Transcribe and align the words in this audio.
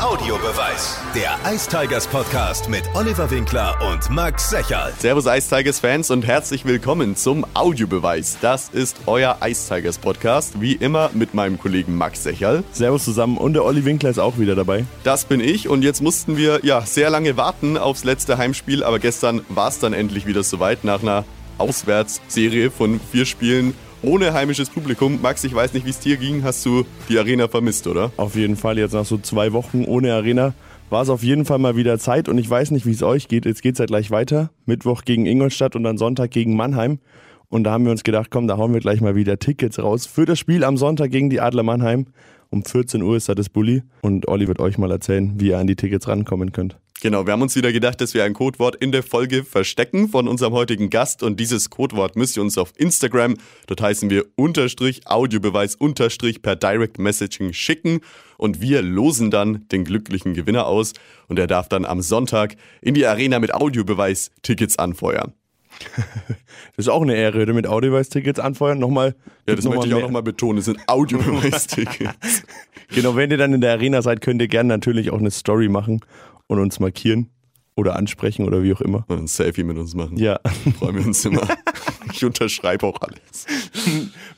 Audiobeweis. 0.00 0.96
Der 1.12 1.36
Ice 1.52 1.68
Tigers 1.68 2.06
Podcast 2.06 2.68
mit 2.68 2.84
Oliver 2.94 3.28
Winkler 3.32 3.76
und 3.90 4.08
Max 4.10 4.48
Secherl. 4.48 4.92
Servus 4.96 5.26
Ice 5.26 5.52
Tigers 5.52 5.80
Fans 5.80 6.12
und 6.12 6.24
herzlich 6.24 6.64
willkommen 6.64 7.16
zum 7.16 7.44
Audiobeweis. 7.54 8.38
Das 8.40 8.68
ist 8.68 8.96
euer 9.06 9.38
Ice 9.44 9.74
Tigers 9.74 9.98
Podcast, 9.98 10.60
wie 10.60 10.74
immer 10.74 11.10
mit 11.14 11.34
meinem 11.34 11.58
Kollegen 11.58 11.96
Max 11.96 12.22
Secherl. 12.22 12.62
Servus 12.70 13.04
zusammen 13.04 13.36
und 13.38 13.54
der 13.54 13.64
Olli 13.64 13.84
Winkler 13.84 14.10
ist 14.10 14.20
auch 14.20 14.38
wieder 14.38 14.54
dabei. 14.54 14.84
Das 15.02 15.24
bin 15.24 15.40
ich 15.40 15.68
und 15.68 15.82
jetzt 15.82 16.00
mussten 16.00 16.36
wir 16.36 16.64
ja 16.64 16.82
sehr 16.82 17.10
lange 17.10 17.36
warten 17.36 17.76
aufs 17.76 18.04
letzte 18.04 18.38
Heimspiel, 18.38 18.84
aber 18.84 19.00
gestern 19.00 19.44
war 19.48 19.66
es 19.68 19.80
dann 19.80 19.94
endlich 19.94 20.26
wieder 20.26 20.44
soweit 20.44 20.84
nach 20.84 21.02
einer 21.02 21.24
Auswärtsserie 21.58 22.70
von 22.70 23.00
vier 23.10 23.26
Spielen 23.26 23.74
ohne 24.02 24.32
heimisches 24.32 24.70
Publikum. 24.70 25.20
Max, 25.20 25.44
ich 25.44 25.54
weiß 25.54 25.72
nicht, 25.74 25.86
wie 25.86 25.90
es 25.90 25.98
dir 25.98 26.16
ging. 26.16 26.42
Hast 26.44 26.64
du 26.66 26.84
die 27.08 27.18
Arena 27.18 27.48
vermisst, 27.48 27.86
oder? 27.86 28.12
Auf 28.16 28.36
jeden 28.36 28.56
Fall, 28.56 28.78
jetzt 28.78 28.92
nach 28.92 29.04
so 29.04 29.18
zwei 29.18 29.52
Wochen 29.52 29.84
ohne 29.84 30.14
Arena 30.14 30.54
war 30.90 31.02
es 31.02 31.10
auf 31.10 31.22
jeden 31.22 31.44
Fall 31.44 31.58
mal 31.58 31.76
wieder 31.76 31.98
Zeit 31.98 32.28
und 32.28 32.38
ich 32.38 32.48
weiß 32.48 32.70
nicht, 32.70 32.86
wie 32.86 32.92
es 32.92 33.02
euch 33.02 33.28
geht. 33.28 33.44
Jetzt 33.44 33.62
geht 33.62 33.74
es 33.74 33.78
ja 33.78 33.86
gleich 33.86 34.10
weiter. 34.10 34.50
Mittwoch 34.64 35.02
gegen 35.04 35.26
Ingolstadt 35.26 35.76
und 35.76 35.82
dann 35.84 35.98
Sonntag 35.98 36.30
gegen 36.30 36.56
Mannheim. 36.56 36.98
Und 37.50 37.64
da 37.64 37.72
haben 37.72 37.84
wir 37.84 37.92
uns 37.92 38.04
gedacht, 38.04 38.30
komm, 38.30 38.46
da 38.46 38.56
hauen 38.56 38.72
wir 38.72 38.80
gleich 38.80 39.00
mal 39.00 39.14
wieder 39.14 39.38
Tickets 39.38 39.78
raus 39.78 40.06
für 40.06 40.24
das 40.24 40.38
Spiel 40.38 40.64
am 40.64 40.76
Sonntag 40.76 41.10
gegen 41.10 41.30
die 41.30 41.40
Adler 41.40 41.62
Mannheim. 41.62 42.06
Um 42.50 42.64
14 42.64 43.02
Uhr 43.02 43.16
ist 43.16 43.28
da 43.28 43.34
das 43.34 43.48
Bulli 43.50 43.82
und 44.00 44.28
Olli 44.28 44.48
wird 44.48 44.60
euch 44.60 44.78
mal 44.78 44.90
erzählen, 44.90 45.34
wie 45.36 45.48
ihr 45.48 45.58
an 45.58 45.66
die 45.66 45.76
Tickets 45.76 46.08
rankommen 46.08 46.52
könnt. 46.52 46.78
Genau, 47.00 47.26
wir 47.26 47.32
haben 47.32 47.42
uns 47.42 47.54
wieder 47.54 47.72
gedacht, 47.72 48.00
dass 48.00 48.12
wir 48.12 48.24
ein 48.24 48.34
Codewort 48.34 48.74
in 48.74 48.90
der 48.90 49.04
Folge 49.04 49.44
verstecken 49.44 50.08
von 50.08 50.26
unserem 50.26 50.52
heutigen 50.52 50.90
Gast 50.90 51.22
und 51.22 51.38
dieses 51.38 51.70
Codewort 51.70 52.16
müsst 52.16 52.36
ihr 52.36 52.42
uns 52.42 52.58
auf 52.58 52.72
Instagram, 52.76 53.36
dort 53.68 53.80
heißen 53.80 54.10
wir 54.10 54.24
unterstrich 54.34 55.06
Audiobeweis 55.06 55.76
unterstrich 55.76 56.42
per 56.42 56.56
Direct 56.56 56.98
Messaging 56.98 57.52
schicken 57.52 58.00
und 58.36 58.60
wir 58.60 58.82
losen 58.82 59.30
dann 59.30 59.68
den 59.68 59.84
glücklichen 59.84 60.34
Gewinner 60.34 60.66
aus 60.66 60.92
und 61.28 61.38
er 61.38 61.46
darf 61.46 61.68
dann 61.68 61.84
am 61.84 62.02
Sonntag 62.02 62.56
in 62.80 62.94
die 62.94 63.06
Arena 63.06 63.38
mit 63.38 63.54
Audiobeweis 63.54 64.32
Tickets 64.42 64.76
anfeuern. 64.76 65.34
Das 66.76 66.86
ist 66.86 66.92
auch 66.92 67.02
eine 67.02 67.16
Ehre, 67.16 67.52
mit 67.52 67.66
Audiobeweis-Tickets 67.66 68.38
anfeuern. 68.38 68.78
Nochmal. 68.78 69.16
Ja, 69.48 69.56
das 69.56 69.64
möchte 69.64 69.88
ich 69.88 69.94
auch 69.94 70.00
nochmal 70.00 70.22
betonen. 70.22 70.58
Es 70.58 70.66
sind 70.66 70.78
Audiobeweis-Tickets. 70.86 72.44
genau, 72.94 73.16
wenn 73.16 73.32
ihr 73.32 73.36
dann 73.36 73.52
in 73.52 73.60
der 73.60 73.72
Arena 73.72 74.00
seid, 74.00 74.20
könnt 74.20 74.40
ihr 74.40 74.48
gerne 74.48 74.68
natürlich 74.68 75.10
auch 75.10 75.18
eine 75.18 75.32
Story 75.32 75.68
machen 75.68 76.00
und 76.48 76.58
uns 76.58 76.80
markieren 76.80 77.30
oder 77.76 77.94
ansprechen 77.94 78.44
oder 78.44 78.64
wie 78.64 78.74
auch 78.74 78.80
immer. 78.80 79.04
Und 79.06 79.18
ein 79.20 79.26
Selfie 79.28 79.62
mit 79.62 79.78
uns 79.78 79.94
machen. 79.94 80.16
Ja. 80.16 80.40
Freuen 80.78 80.96
wir 80.96 81.06
uns 81.06 81.24
immer. 81.24 81.46
Ich 82.10 82.24
unterschreibe 82.24 82.86
auch 82.86 82.98
alles. 83.02 83.46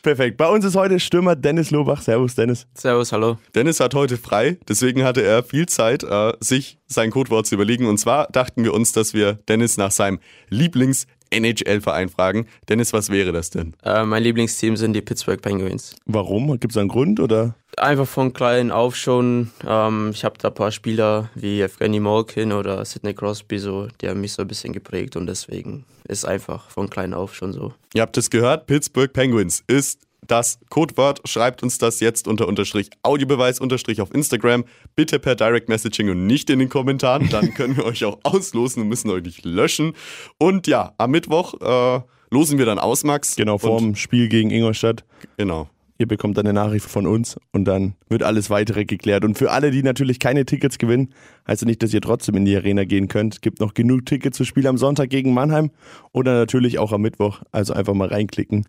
Perfekt. 0.02 0.36
Bei 0.36 0.48
uns 0.48 0.64
ist 0.64 0.75
heute 0.75 0.98
Stürmer 0.98 1.36
Dennis 1.36 1.70
Lobach. 1.70 2.02
Servus, 2.02 2.34
Dennis. 2.34 2.67
Servus, 2.75 3.12
hallo. 3.12 3.39
Dennis 3.55 3.78
hat 3.78 3.94
heute 3.94 4.17
frei, 4.17 4.58
deswegen 4.69 5.05
hatte 5.05 5.22
er 5.22 5.44
viel 5.44 5.67
Zeit, 5.67 6.02
äh, 6.02 6.33
sich 6.41 6.78
sein 6.89 7.12
Codewort 7.12 7.47
zu 7.47 7.55
überlegen. 7.55 7.86
Und 7.86 7.98
zwar 7.98 8.27
dachten 8.27 8.64
wir 8.64 8.74
uns, 8.74 8.92
dass 8.92 9.14
wir 9.14 9.34
Dennis 9.48 9.77
nach 9.77 9.92
seinem 9.92 10.19
Lieblings- 10.50 11.06
NHL-Verein 11.31 12.09
fragen. 12.09 12.47
Dennis, 12.69 12.92
was 12.92 13.11
wäre 13.11 13.33
das 13.33 13.50
denn? 13.50 13.75
Äh, 13.84 14.05
mein 14.05 14.23
Lieblingsteam 14.23 14.77
sind 14.77 14.92
die 14.92 15.00
Pittsburgh 15.00 15.41
Penguins. 15.41 15.95
Warum? 16.06 16.59
Gibt 16.59 16.73
es 16.73 16.77
einen 16.77 16.89
Grund 16.89 17.20
oder? 17.20 17.55
Einfach 17.77 18.06
von 18.06 18.33
klein 18.33 18.70
auf 18.70 18.97
schon. 18.97 19.51
Ähm, 19.67 20.11
ich 20.12 20.25
habe 20.25 20.36
da 20.39 20.48
ein 20.48 20.55
paar 20.55 20.73
Spieler 20.73 21.31
wie 21.34 21.61
Evgeny 21.62 22.01
Malkin 22.01 22.53
oder 22.53 22.84
Sidney 22.84 23.14
Crosby, 23.14 23.58
so, 23.58 23.89
die 24.01 24.08
haben 24.08 24.20
mich 24.20 24.33
so 24.33 24.42
ein 24.42 24.48
bisschen 24.48 24.73
geprägt 24.73 25.17
und 25.17 25.27
deswegen 25.27 25.84
ist 26.08 26.25
einfach 26.25 26.69
von 26.70 26.91
klein 26.91 27.14
auf 27.14 27.34
schon 27.34 27.53
so. 27.53 27.73
Ihr 27.95 28.03
habt 28.03 28.17
es 28.17 28.31
gehört, 28.31 28.67
Pittsburgh 28.67 29.12
Penguins 29.12 29.62
ist 29.67 30.01
das 30.31 30.61
Codewort. 30.69 31.20
Schreibt 31.28 31.62
uns 31.62 31.78
das 31.78 32.00
jetzt 32.00 32.28
unter 32.28 32.47
Unterstrich 32.47 32.91
Audiobeweis 33.03 33.61
Unterstrich 33.61 34.00
auf 34.00 34.14
Instagram. 34.14 34.64
Bitte 34.95 35.19
per 35.19 35.34
Direct 35.34 35.69
Messaging 35.69 36.11
und 36.11 36.27
nicht 36.27 36.50
in 36.50 36.59
den 36.59 36.69
Kommentaren. 36.69 37.28
Dann 37.28 37.53
können 37.55 37.77
wir 37.77 37.84
euch 37.84 38.05
auch 38.05 38.19
auslosen 38.23 38.83
und 38.83 38.89
müssen 38.89 39.11
euch 39.11 39.23
nicht 39.23 39.45
löschen. 39.45 39.95
Und 40.39 40.67
ja, 40.67 40.95
am 40.98 41.11
Mittwoch 41.11 41.55
äh, 41.61 42.01
losen 42.30 42.58
wir 42.58 42.67
dann 42.67 42.79
aus, 42.79 43.05
Max. 43.05 43.36
Genau, 43.36 43.58
vorm 43.58 43.96
Spiel 43.96 44.29
gegen 44.29 44.51
Ingolstadt. 44.51 45.05
Genau. 45.36 45.69
Ihr 45.98 46.08
bekommt 46.08 46.39
eine 46.39 46.55
Nachricht 46.55 46.86
von 46.86 47.07
uns 47.07 47.36
und 47.52 47.67
dann 47.67 47.95
wird 48.08 48.23
alles 48.23 48.48
weitere 48.48 48.86
geklärt. 48.86 49.23
Und 49.23 49.36
für 49.36 49.51
alle, 49.51 49.70
die 49.70 49.83
natürlich 49.83 50.19
keine 50.19 50.46
Tickets 50.46 50.79
gewinnen, 50.79 51.13
heißt 51.46 51.61
das 51.61 51.67
nicht, 51.67 51.83
dass 51.83 51.92
ihr 51.92 52.01
trotzdem 52.01 52.36
in 52.36 52.46
die 52.46 52.57
Arena 52.57 52.85
gehen 52.85 53.08
könnt. 53.08 53.35
Es 53.35 53.40
gibt 53.42 53.61
noch 53.61 53.74
genug 53.74 54.07
Tickets 54.07 54.39
für 54.39 54.46
Spiel 54.46 54.67
am 54.67 54.79
Sonntag 54.79 55.11
gegen 55.11 55.35
Mannheim 55.35 55.70
oder 56.13 56.33
natürlich 56.33 56.79
auch 56.79 56.92
am 56.92 57.02
Mittwoch. 57.02 57.42
Also 57.52 57.74
einfach 57.74 57.92
mal 57.92 58.08
reinklicken 58.08 58.64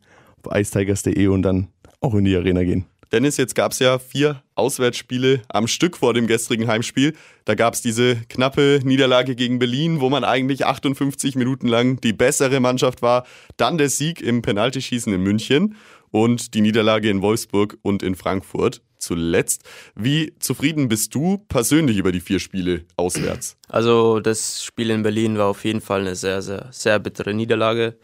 icetigers.de 0.50 1.28
und 1.28 1.42
dann 1.42 1.68
auch 2.00 2.16
in 2.16 2.26
die 2.26 2.36
Arena 2.36 2.64
gehen. 2.64 2.86
Dennis, 3.12 3.36
jetzt 3.36 3.56
gab 3.56 3.74
es 3.74 3.80
ja 3.80 4.00
vier 4.00 4.42
Auswärtsspiele 4.56 5.42
am 5.50 5.68
Stück 5.68 5.98
vor 5.98 6.14
dem 6.14 6.28
gestrigen 6.28 6.68
Heimspiel. 6.68 7.14
Da 7.44 7.56
gab 7.56 7.74
es 7.74 7.82
diese 7.82 8.16
knappe 8.30 8.80
Niederlage 8.86 9.36
gegen 9.36 9.60
Berlin, 9.60 10.00
wo 10.00 10.10
man 10.10 10.24
eigentlich 10.24 10.66
58 10.66 11.36
Minuten 11.36 11.68
lang 11.68 12.00
die 12.00 12.14
bessere 12.14 12.62
Mannschaft 12.62 13.02
war. 13.02 13.26
Dann 13.58 13.78
der 13.78 13.90
Sieg 13.90 14.22
im 14.22 14.42
Penaltyschießen 14.42 15.14
in 15.14 15.22
München 15.22 15.76
und 16.12 16.54
die 16.54 16.62
Niederlage 16.62 17.10
in 17.10 17.22
Wolfsburg 17.22 17.78
und 17.82 18.04
in 18.04 18.16
Frankfurt 18.16 18.82
zuletzt. 19.02 19.64
Wie 19.96 20.34
zufrieden 20.40 20.88
bist 20.88 21.16
du 21.16 21.40
persönlich 21.50 21.98
über 21.98 22.12
die 22.12 22.22
vier 22.22 22.40
Spiele 22.40 22.86
auswärts? 22.96 23.58
Also 23.68 24.20
das 24.20 24.64
Spiel 24.64 24.92
in 24.92 25.04
Berlin 25.04 25.38
war 25.38 25.48
auf 25.48 25.66
jeden 25.66 25.82
Fall 25.82 26.02
eine 26.02 26.16
sehr, 26.16 26.42
sehr, 26.42 26.68
sehr 26.72 27.00
bittere 27.00 27.34
Niederlage. 27.34 27.96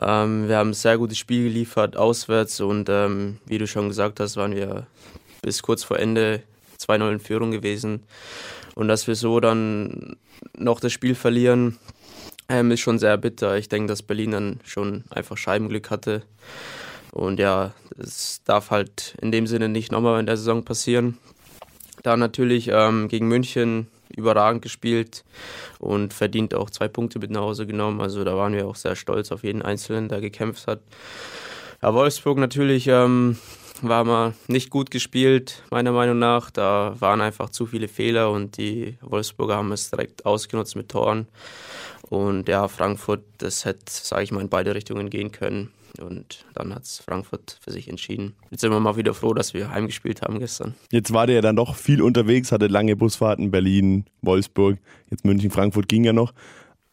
Ähm, 0.00 0.48
wir 0.48 0.56
haben 0.56 0.70
ein 0.70 0.74
sehr 0.74 0.96
gutes 0.96 1.18
Spiel 1.18 1.44
geliefert 1.44 1.96
auswärts 1.96 2.60
und 2.60 2.88
ähm, 2.88 3.38
wie 3.46 3.58
du 3.58 3.66
schon 3.66 3.88
gesagt 3.88 4.20
hast, 4.20 4.36
waren 4.36 4.54
wir 4.54 4.86
bis 5.42 5.62
kurz 5.62 5.82
vor 5.82 5.98
Ende 5.98 6.42
2-0 6.80 7.12
in 7.12 7.20
Führung 7.20 7.50
gewesen. 7.50 8.04
Und 8.74 8.88
dass 8.88 9.08
wir 9.08 9.16
so 9.16 9.40
dann 9.40 10.16
noch 10.56 10.78
das 10.78 10.92
Spiel 10.92 11.16
verlieren, 11.16 11.78
ähm, 12.48 12.70
ist 12.70 12.80
schon 12.80 12.98
sehr 12.98 13.16
bitter. 13.18 13.58
Ich 13.58 13.68
denke, 13.68 13.88
dass 13.88 14.02
Berlin 14.02 14.30
dann 14.30 14.60
schon 14.64 15.04
einfach 15.10 15.36
Scheibenglück 15.36 15.90
hatte. 15.90 16.22
Und 17.12 17.38
ja, 17.40 17.72
es 17.98 18.42
darf 18.44 18.70
halt 18.70 19.14
in 19.20 19.32
dem 19.32 19.46
Sinne 19.46 19.68
nicht 19.68 19.92
nochmal 19.92 20.20
in 20.20 20.26
der 20.26 20.36
Saison 20.36 20.64
passieren. 20.64 21.18
Dann 22.02 22.20
natürlich 22.20 22.68
ähm, 22.72 23.08
gegen 23.08 23.28
München 23.28 23.88
überragend 24.16 24.62
gespielt 24.62 25.24
und 25.78 26.12
verdient 26.12 26.54
auch 26.54 26.70
zwei 26.70 26.88
Punkte 26.88 27.18
mit 27.18 27.30
nach 27.30 27.42
Hause 27.42 27.66
genommen. 27.66 28.00
Also 28.00 28.24
da 28.24 28.36
waren 28.36 28.52
wir 28.52 28.66
auch 28.66 28.76
sehr 28.76 28.96
stolz 28.96 29.32
auf 29.32 29.44
jeden 29.44 29.62
Einzelnen, 29.62 30.08
der 30.08 30.20
gekämpft 30.20 30.66
hat. 30.66 30.80
Ja, 31.82 31.94
Wolfsburg 31.94 32.38
natürlich 32.38 32.88
ähm, 32.88 33.38
war 33.82 34.04
mal 34.04 34.34
nicht 34.48 34.70
gut 34.70 34.90
gespielt, 34.90 35.62
meiner 35.70 35.92
Meinung 35.92 36.18
nach. 36.18 36.50
Da 36.50 36.96
waren 36.98 37.20
einfach 37.20 37.50
zu 37.50 37.66
viele 37.66 37.88
Fehler 37.88 38.30
und 38.30 38.56
die 38.56 38.98
Wolfsburger 39.00 39.56
haben 39.56 39.72
es 39.72 39.90
direkt 39.90 40.26
ausgenutzt 40.26 40.76
mit 40.76 40.88
Toren. 40.88 41.28
Und 42.08 42.48
ja, 42.48 42.66
Frankfurt, 42.68 43.22
das 43.38 43.64
hätte, 43.64 43.84
sage 43.86 44.24
ich 44.24 44.32
mal, 44.32 44.40
in 44.40 44.48
beide 44.48 44.74
Richtungen 44.74 45.10
gehen 45.10 45.30
können. 45.30 45.70
Und 46.00 46.44
dann 46.54 46.74
hat 46.74 46.84
es 46.84 46.98
Frankfurt 46.98 47.58
für 47.60 47.72
sich 47.72 47.88
entschieden. 47.88 48.34
Jetzt 48.50 48.60
sind 48.60 48.70
wir 48.70 48.80
mal 48.80 48.96
wieder 48.96 49.14
froh, 49.14 49.34
dass 49.34 49.54
wir 49.54 49.70
heimgespielt 49.70 50.22
haben 50.22 50.38
gestern. 50.38 50.74
Jetzt 50.90 51.12
war 51.12 51.26
der 51.26 51.36
ja 51.36 51.42
dann 51.42 51.56
doch 51.56 51.76
viel 51.76 52.02
unterwegs, 52.02 52.52
hatte 52.52 52.66
lange 52.66 52.96
Busfahrten, 52.96 53.50
Berlin, 53.50 54.04
Wolfsburg, 54.22 54.78
jetzt 55.10 55.24
München, 55.24 55.50
Frankfurt 55.50 55.88
ging 55.88 56.04
ja 56.04 56.12
noch. 56.12 56.32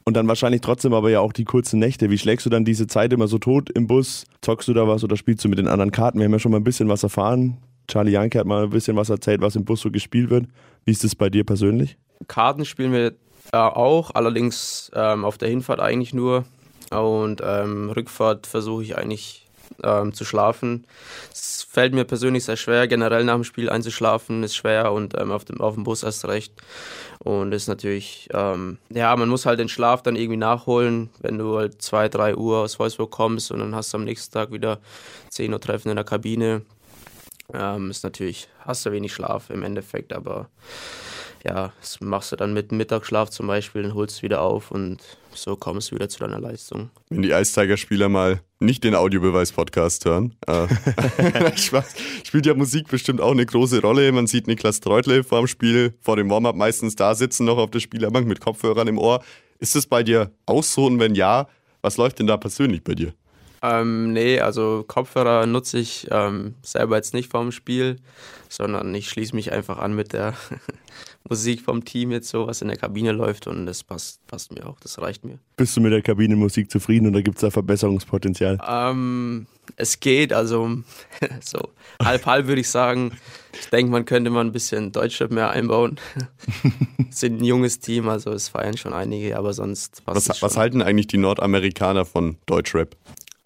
Und 0.03 0.15
dann 0.15 0.27
wahrscheinlich 0.27 0.61
trotzdem 0.61 0.93
aber 0.93 1.09
ja 1.09 1.19
auch 1.19 1.33
die 1.33 1.45
kurzen 1.45 1.79
Nächte. 1.79 2.11
Wie 2.11 2.17
schlägst 2.19 2.45
du 2.45 2.51
dann 2.51 2.63
diese 2.63 2.85
Zeit 2.85 3.11
immer 3.11 3.27
so 3.27 3.39
tot 3.39 3.71
im 3.71 3.87
Bus? 3.87 4.25
Zockst 4.41 4.67
du 4.67 4.73
da 4.73 4.87
was 4.87 5.03
oder 5.03 5.17
spielst 5.17 5.43
du 5.43 5.49
mit 5.49 5.57
den 5.57 5.67
anderen 5.67 5.91
Karten? 5.91 6.19
Wir 6.19 6.25
haben 6.25 6.33
ja 6.33 6.39
schon 6.39 6.51
mal 6.51 6.59
ein 6.59 6.63
bisschen 6.63 6.89
was 6.89 7.01
erfahren. 7.01 7.57
Charlie 7.87 8.11
Janke 8.11 8.39
hat 8.39 8.45
mal 8.45 8.65
ein 8.65 8.69
bisschen 8.69 8.95
was 8.95 9.09
erzählt, 9.09 9.41
was 9.41 9.55
im 9.55 9.65
Bus 9.65 9.81
so 9.81 9.89
gespielt 9.89 10.29
wird. 10.29 10.45
Wie 10.85 10.91
ist 10.91 11.03
das 11.03 11.15
bei 11.15 11.29
dir 11.29 11.43
persönlich? 11.43 11.97
Karten 12.27 12.65
spielen 12.65 12.91
wir 12.91 13.13
äh, 13.51 13.57
auch, 13.57 14.11
allerdings 14.13 14.91
ähm, 14.93 15.25
auf 15.25 15.37
der 15.37 15.49
Hinfahrt 15.49 15.79
eigentlich 15.79 16.13
nur. 16.13 16.45
Und 16.91 17.41
ähm, 17.43 17.89
Rückfahrt 17.89 18.47
versuche 18.47 18.83
ich 18.83 18.97
eigentlich 18.97 19.45
ähm, 19.83 20.13
zu 20.13 20.25
schlafen. 20.25 20.85
Es 21.31 21.63
fällt 21.69 21.93
mir 21.93 22.05
persönlich 22.05 22.45
sehr 22.45 22.57
schwer, 22.57 22.87
generell 22.87 23.23
nach 23.23 23.35
dem 23.35 23.43
Spiel 23.43 23.69
einzuschlafen, 23.69 24.43
ist 24.43 24.55
schwer 24.55 24.91
und 24.91 25.19
ähm, 25.19 25.31
auf, 25.31 25.45
dem, 25.45 25.61
auf 25.61 25.75
dem 25.75 25.83
Bus 25.83 26.03
erst 26.03 26.25
recht. 26.25 26.53
Und 27.19 27.53
ist 27.53 27.67
natürlich, 27.67 28.29
ähm, 28.33 28.77
ja, 28.89 29.15
man 29.15 29.29
muss 29.29 29.45
halt 29.45 29.59
den 29.59 29.69
Schlaf 29.69 30.03
dann 30.03 30.15
irgendwie 30.15 30.37
nachholen, 30.37 31.09
wenn 31.19 31.37
du 31.37 31.57
halt 31.57 31.81
2, 31.81 32.09
3 32.09 32.35
Uhr 32.35 32.59
aus 32.59 32.79
Wolfsburg 32.79 33.11
kommst 33.11 33.51
und 33.51 33.59
dann 33.59 33.75
hast 33.75 33.93
du 33.93 33.97
am 33.97 34.03
nächsten 34.03 34.33
Tag 34.33 34.51
wieder 34.51 34.79
10 35.29 35.51
Uhr 35.53 35.59
Treffen 35.59 35.89
in 35.89 35.95
der 35.95 36.05
Kabine. 36.05 36.61
Ähm, 37.53 37.89
ist 37.89 38.03
natürlich, 38.03 38.47
hast 38.59 38.85
du 38.85 38.91
wenig 38.91 39.13
Schlaf 39.13 39.49
im 39.49 39.63
Endeffekt, 39.63 40.13
aber 40.13 40.49
ja, 41.43 41.71
das 41.79 42.01
machst 42.01 42.31
du 42.31 42.35
dann 42.35 42.53
mit 42.53 42.71
Mittagsschlaf 42.71 43.29
zum 43.29 43.47
Beispiel 43.47 43.85
und 43.85 43.93
holst 43.93 44.23
wieder 44.23 44.41
auf 44.41 44.71
und 44.71 44.99
so 45.33 45.55
kommst 45.55 45.91
du 45.91 45.95
wieder 45.95 46.09
zu 46.09 46.19
deiner 46.19 46.39
Leistung. 46.39 46.89
Wenn 47.09 47.21
die 47.21 47.33
Eistiger-Spieler 47.33 48.09
mal 48.09 48.41
nicht 48.59 48.83
den 48.83 48.95
Audiobeweis-Podcast 48.95 50.05
hören, 50.05 50.35
äh, 50.47 50.67
spielt 52.23 52.45
ja 52.45 52.53
Musik 52.53 52.87
bestimmt 52.87 53.21
auch 53.21 53.31
eine 53.31 53.45
große 53.45 53.81
Rolle. 53.81 54.11
Man 54.11 54.27
sieht 54.27 54.47
Niklas 54.47 54.79
Treutle 54.79 55.23
vor 55.23 55.39
dem 55.39 55.47
Spiel, 55.47 55.93
vor 56.01 56.15
dem 56.15 56.29
Warm-up 56.29 56.55
meistens 56.55 56.95
da 56.95 57.13
sitzen, 57.15 57.45
noch 57.45 57.57
auf 57.57 57.71
der 57.71 57.79
Spielerbank 57.79 58.27
mit 58.27 58.39
Kopfhörern 58.39 58.87
im 58.87 58.97
Ohr. 58.97 59.23
Ist 59.59 59.75
es 59.75 59.85
bei 59.87 60.03
dir 60.03 60.31
auch 60.45 60.63
so 60.63 60.85
und 60.85 60.99
wenn 60.99 61.15
ja, 61.15 61.47
was 61.81 61.97
läuft 61.97 62.19
denn 62.19 62.27
da 62.27 62.37
persönlich 62.37 62.83
bei 62.83 62.95
dir? 62.95 63.13
Ähm, 63.61 64.13
nee, 64.13 64.39
also 64.39 64.83
Kopfhörer 64.87 65.45
nutze 65.45 65.79
ich 65.79 66.07
ähm, 66.11 66.55
selber 66.61 66.97
jetzt 66.97 67.13
nicht 67.13 67.31
vorm 67.31 67.51
Spiel, 67.51 67.97
sondern 68.47 68.93
ich 68.93 69.09
schließe 69.09 69.35
mich 69.35 69.51
einfach 69.51 69.79
an 69.79 69.95
mit 69.95 70.13
der, 70.13 70.35
Musik 71.27 71.61
vom 71.61 71.83
Team 71.83 72.11
jetzt 72.11 72.29
so, 72.29 72.45
was 72.47 72.61
in 72.61 72.67
der 72.67 72.77
Kabine 72.77 73.11
läuft 73.11 73.47
und 73.47 73.65
das 73.65 73.83
passt, 73.83 74.25
passt 74.27 74.51
mir 74.51 74.67
auch, 74.67 74.79
das 74.79 74.99
reicht 74.99 75.25
mir. 75.25 75.39
Bist 75.57 75.75
du 75.75 75.81
mit 75.81 75.91
der 75.91 76.01
Kabinenmusik 76.01 76.69
zufrieden 76.69 77.07
oder 77.07 77.23
gibt 77.23 77.37
es 77.37 77.41
da 77.41 77.49
Verbesserungspotenzial? 77.49 78.59
Ähm, 78.67 79.47
es 79.75 79.99
geht, 79.99 80.33
also 80.33 80.69
so 81.43 81.69
halb 82.01 82.25
halb 82.25 82.47
würde 82.47 82.61
ich 82.61 82.69
sagen. 82.69 83.13
Ich 83.59 83.69
denke, 83.69 83.91
man 83.91 84.05
könnte 84.05 84.29
mal 84.29 84.41
ein 84.41 84.51
bisschen 84.51 84.91
Deutschrap 84.91 85.31
mehr 85.31 85.49
einbauen. 85.49 85.99
sind 87.09 87.41
ein 87.41 87.45
junges 87.45 87.79
Team, 87.79 88.07
also 88.07 88.31
es 88.31 88.49
feiern 88.49 88.77
schon 88.77 88.93
einige, 88.93 89.37
aber 89.37 89.53
sonst 89.53 90.05
passt 90.05 90.17
was, 90.17 90.29
es 90.29 90.37
schon. 90.37 90.47
Was 90.47 90.57
halten 90.57 90.81
eigentlich 90.81 91.07
die 91.07 91.17
Nordamerikaner 91.17 92.05
von 92.05 92.37
Deutschrap? 92.45 92.95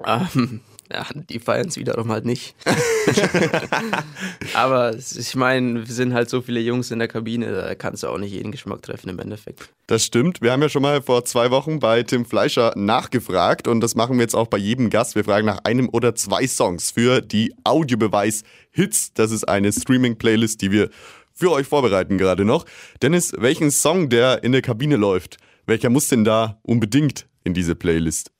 Ähm, 0.06 0.62
ja, 0.92 1.06
die 1.14 1.40
feiern 1.40 1.68
es 1.68 1.78
wiederum 1.78 2.12
halt 2.12 2.26
nicht. 2.26 2.56
Aber 4.56 4.96
ich 4.96 5.36
meine, 5.36 5.88
wir 5.88 5.94
sind 5.94 6.14
halt 6.14 6.30
so 6.30 6.42
viele 6.42 6.60
Jungs 6.60 6.90
in 6.90 7.00
der 7.00 7.08
Kabine, 7.08 7.52
da 7.52 7.76
kannst 7.76 8.04
du 8.04 8.08
auch 8.08 8.18
nicht 8.18 8.32
jeden 8.32 8.52
Geschmack 8.52 8.82
treffen 8.82 9.10
im 9.10 9.20
Endeffekt. 9.20 9.70
Das 9.88 10.04
stimmt. 10.04 10.42
Wir 10.42 10.52
haben 10.52 10.62
ja 10.62 10.70
schon 10.70 10.82
mal 10.82 11.02
vor 11.02 11.26
zwei 11.26 11.52
Wochen 11.52 11.80
bei 11.80 12.02
Tim 12.04 12.26
Fleischer 12.26 12.74
nachgefragt 12.76 13.68
und 13.68 13.82
das 13.82 13.96
machen 13.96 14.18
wir 14.18 14.22
jetzt 14.24 14.36
auch 14.36 14.48
bei 14.48 14.58
jedem 14.58 14.90
Gast. 14.90 15.16
Wir 15.16 15.24
fragen 15.24 15.46
nach 15.46 15.60
einem 15.64 15.90
oder 15.90 16.16
zwei 16.16 16.48
Songs 16.48 16.92
für 16.92 17.22
die 17.22 17.54
Audiobeweis-Hits. 17.64 19.14
Das 19.14 19.32
ist 19.32 19.48
eine 19.48 19.72
Streaming-Playlist, 19.72 20.62
die 20.62 20.72
wir 20.72 20.90
für 21.34 21.52
euch 21.52 21.68
vorbereiten 21.68 22.18
gerade 22.18 22.46
noch. 22.46 22.66
Dennis, 23.02 23.32
welchen 23.38 23.70
Song, 23.72 24.10
der 24.10 24.44
in 24.44 24.52
der 24.52 24.62
Kabine 24.62 24.98
läuft, 24.98 25.38
welcher 25.68 25.90
muss 25.90 26.08
denn 26.08 26.24
da 26.24 26.60
unbedingt 26.64 27.28
in 27.44 27.54
diese 27.54 27.76
Playlist? 27.76 28.32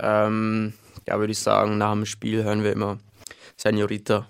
Ähm, 0.00 0.72
ja, 1.06 1.18
würde 1.18 1.32
ich 1.32 1.38
sagen, 1.38 1.78
nach 1.78 1.92
dem 1.92 2.06
Spiel 2.06 2.44
hören 2.44 2.62
wir 2.62 2.72
immer 2.72 2.98
Senorita. 3.56 4.26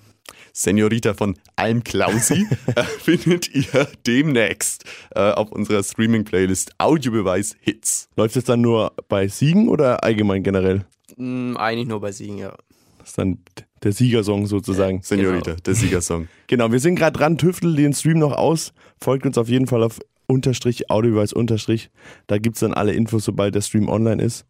Senorita 0.53 1.15
von 1.15 1.39
Alm 1.57 1.83
Klausi 1.83 2.47
äh, 2.77 2.83
findet 2.83 3.55
ihr 3.55 3.89
demnächst 4.07 4.85
äh, 5.15 5.33
auf 5.33 5.51
unserer 5.51 5.83
Streaming-Playlist 5.83 6.73
Audiobeweis 6.79 7.57
Hits. 7.61 8.09
Läuft 8.17 8.37
es 8.37 8.45
dann 8.45 8.61
nur 8.61 8.93
bei 9.09 9.29
Siegen 9.29 9.69
oder 9.69 10.05
allgemein 10.05 10.43
generell? 10.43 10.85
Mm, 11.17 11.57
eigentlich 11.57 11.89
nur 11.89 12.01
bei 12.01 12.13
Siegen, 12.13 12.39
ja. 12.39 12.55
Das 12.99 13.09
ist 13.09 13.19
dann 13.19 13.39
der 13.83 13.93
Siegersong 13.93 14.47
sozusagen. 14.47 14.99
Ja, 14.99 15.03
Senorita, 15.03 15.51
genau. 15.53 15.63
der 15.65 15.75
Siegersong. 15.75 16.29
genau, 16.47 16.71
wir 16.71 16.81
sind 16.81 16.97
gerade 16.97 17.19
dran, 17.19 17.39
tüftel 17.39 17.75
den 17.75 17.95
Stream 17.95 18.19
noch 18.19 18.33
aus. 18.33 18.73
Folgt 19.01 19.27
uns 19.27 19.39
auf 19.39 19.49
jeden 19.49 19.67
Fall 19.67 19.83
auf 19.83 19.99
Unterstrich, 20.27 20.91
Audiobeweis 20.91 21.33
Unterstrich. 21.33 21.91
Da 22.27 22.39
gibt 22.39 22.57
es 22.57 22.61
dann 22.61 22.75
alle 22.75 22.93
Infos, 22.93 23.25
sobald 23.25 23.55
der 23.55 23.63
Stream 23.63 23.89
online 23.89 24.23
ist. 24.23 24.47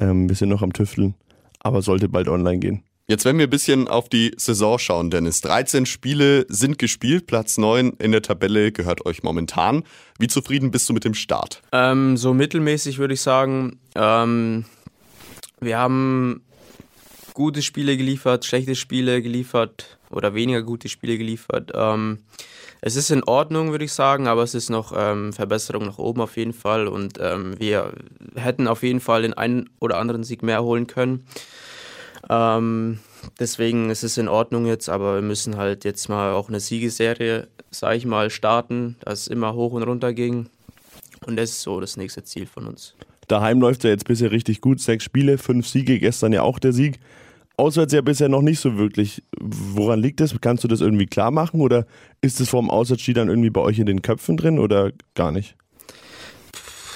Ähm, 0.00 0.28
wir 0.28 0.36
sind 0.36 0.48
noch 0.48 0.62
am 0.62 0.72
Tüfteln 0.72 1.14
aber 1.62 1.82
sollte 1.82 2.08
bald 2.08 2.28
online 2.28 2.58
gehen. 2.58 2.82
Jetzt, 3.08 3.24
wenn 3.24 3.36
wir 3.36 3.46
ein 3.46 3.50
bisschen 3.50 3.88
auf 3.88 4.08
die 4.08 4.32
Saison 4.36 4.78
schauen, 4.78 5.10
Dennis. 5.10 5.40
13 5.40 5.86
Spiele 5.86 6.46
sind 6.48 6.78
gespielt, 6.78 7.26
Platz 7.26 7.58
9 7.58 7.94
in 7.98 8.12
der 8.12 8.22
Tabelle 8.22 8.70
gehört 8.70 9.04
euch 9.06 9.22
momentan. 9.22 9.82
Wie 10.18 10.28
zufrieden 10.28 10.70
bist 10.70 10.88
du 10.88 10.92
mit 10.92 11.04
dem 11.04 11.14
Start? 11.14 11.62
Ähm, 11.72 12.16
so 12.16 12.32
mittelmäßig 12.32 12.98
würde 12.98 13.14
ich 13.14 13.20
sagen. 13.20 13.80
Ähm, 13.96 14.64
wir 15.60 15.78
haben 15.78 16.42
gute 17.34 17.62
Spiele 17.62 17.96
geliefert, 17.96 18.44
schlechte 18.44 18.76
Spiele 18.76 19.20
geliefert 19.20 19.98
oder 20.10 20.34
weniger 20.34 20.62
gute 20.62 20.88
Spiele 20.88 21.18
geliefert. 21.18 21.72
Ähm, 21.74 22.18
es 22.84 22.96
ist 22.96 23.10
in 23.10 23.22
Ordnung, 23.22 23.70
würde 23.70 23.84
ich 23.84 23.92
sagen, 23.92 24.26
aber 24.26 24.42
es 24.42 24.54
ist 24.54 24.68
noch 24.68 24.92
ähm, 24.94 25.32
Verbesserung 25.32 25.86
nach 25.86 25.98
oben 25.98 26.20
auf 26.20 26.36
jeden 26.36 26.52
Fall 26.52 26.88
und 26.88 27.16
ähm, 27.20 27.58
wir 27.58 27.92
hätten 28.34 28.66
auf 28.66 28.82
jeden 28.82 28.98
Fall 28.98 29.22
den 29.22 29.34
einen 29.34 29.70
oder 29.78 29.98
anderen 29.98 30.24
Sieg 30.24 30.42
mehr 30.42 30.64
holen 30.64 30.88
können. 30.88 31.24
Ähm, 32.28 32.98
deswegen 33.38 33.88
ist 33.88 34.02
es 34.02 34.18
in 34.18 34.28
Ordnung 34.28 34.66
jetzt, 34.66 34.88
aber 34.88 35.14
wir 35.14 35.22
müssen 35.22 35.56
halt 35.56 35.84
jetzt 35.84 36.08
mal 36.08 36.32
auch 36.32 36.48
eine 36.48 36.58
Siegeserie, 36.58 37.46
sage 37.70 37.96
ich 37.96 38.04
mal, 38.04 38.30
starten, 38.30 38.96
dass 39.00 39.22
es 39.22 39.26
immer 39.28 39.54
hoch 39.54 39.72
und 39.72 39.84
runter 39.84 40.12
ging. 40.12 40.48
Und 41.24 41.36
das 41.36 41.50
ist 41.50 41.62
so 41.62 41.80
das 41.80 41.96
nächste 41.96 42.24
Ziel 42.24 42.46
von 42.46 42.66
uns. 42.66 42.96
Daheim 43.28 43.60
läuft 43.60 43.84
ja 43.84 43.90
jetzt 43.90 44.08
bisher 44.08 44.32
richtig 44.32 44.60
gut. 44.60 44.80
Sechs 44.80 45.04
Spiele, 45.04 45.38
fünf 45.38 45.68
Siege, 45.68 46.00
gestern 46.00 46.32
ja 46.32 46.42
auch 46.42 46.58
der 46.58 46.72
Sieg 46.72 46.98
auswärts 47.56 47.92
ja 47.92 48.00
bisher 48.00 48.28
noch 48.28 48.42
nicht 48.42 48.60
so 48.60 48.76
wirklich. 48.76 49.22
Woran 49.38 50.00
liegt 50.00 50.20
das? 50.20 50.34
Kannst 50.40 50.64
du 50.64 50.68
das 50.68 50.80
irgendwie 50.80 51.06
klar 51.06 51.30
machen 51.30 51.60
oder 51.60 51.86
ist 52.20 52.40
es 52.40 52.48
vom 52.48 52.70
Auswärtsspiel 52.70 53.14
dann 53.14 53.28
irgendwie 53.28 53.50
bei 53.50 53.60
euch 53.60 53.78
in 53.78 53.86
den 53.86 54.02
Köpfen 54.02 54.36
drin 54.36 54.58
oder 54.58 54.92
gar 55.14 55.32
nicht? 55.32 55.56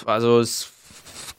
Also 0.05 0.41
es 0.41 0.73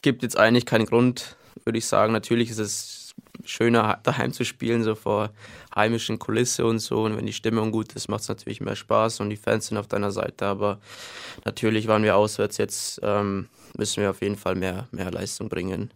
gibt 0.01 0.23
jetzt 0.23 0.37
eigentlich 0.37 0.65
keinen 0.65 0.85
Grund, 0.85 1.37
würde 1.63 1.77
ich 1.77 1.85
sagen. 1.85 2.13
Natürlich 2.13 2.49
ist 2.49 2.59
es 2.59 3.15
schöner 3.43 3.99
daheim 4.03 4.33
zu 4.33 4.43
spielen, 4.43 4.83
so 4.83 4.95
vor 4.95 5.31
heimischen 5.73 6.19
Kulisse 6.19 6.65
und 6.65 6.79
so. 6.79 7.03
Und 7.03 7.17
wenn 7.17 7.25
die 7.25 7.33
Stimmung 7.33 7.71
gut 7.71 7.93
ist, 7.93 8.09
macht 8.09 8.21
es 8.21 8.29
natürlich 8.29 8.61
mehr 8.61 8.75
Spaß 8.75 9.19
und 9.21 9.29
die 9.29 9.37
Fans 9.37 9.67
sind 9.67 9.77
auf 9.77 9.87
deiner 9.87 10.11
Seite. 10.11 10.45
Aber 10.45 10.79
natürlich 11.45 11.87
waren 11.87 12.03
wir 12.03 12.15
auswärts 12.15 12.57
jetzt, 12.57 12.99
ähm, 13.03 13.47
müssen 13.77 14.01
wir 14.01 14.09
auf 14.09 14.21
jeden 14.21 14.35
Fall 14.35 14.55
mehr, 14.55 14.87
mehr 14.91 15.11
Leistung 15.11 15.49
bringen. 15.49 15.91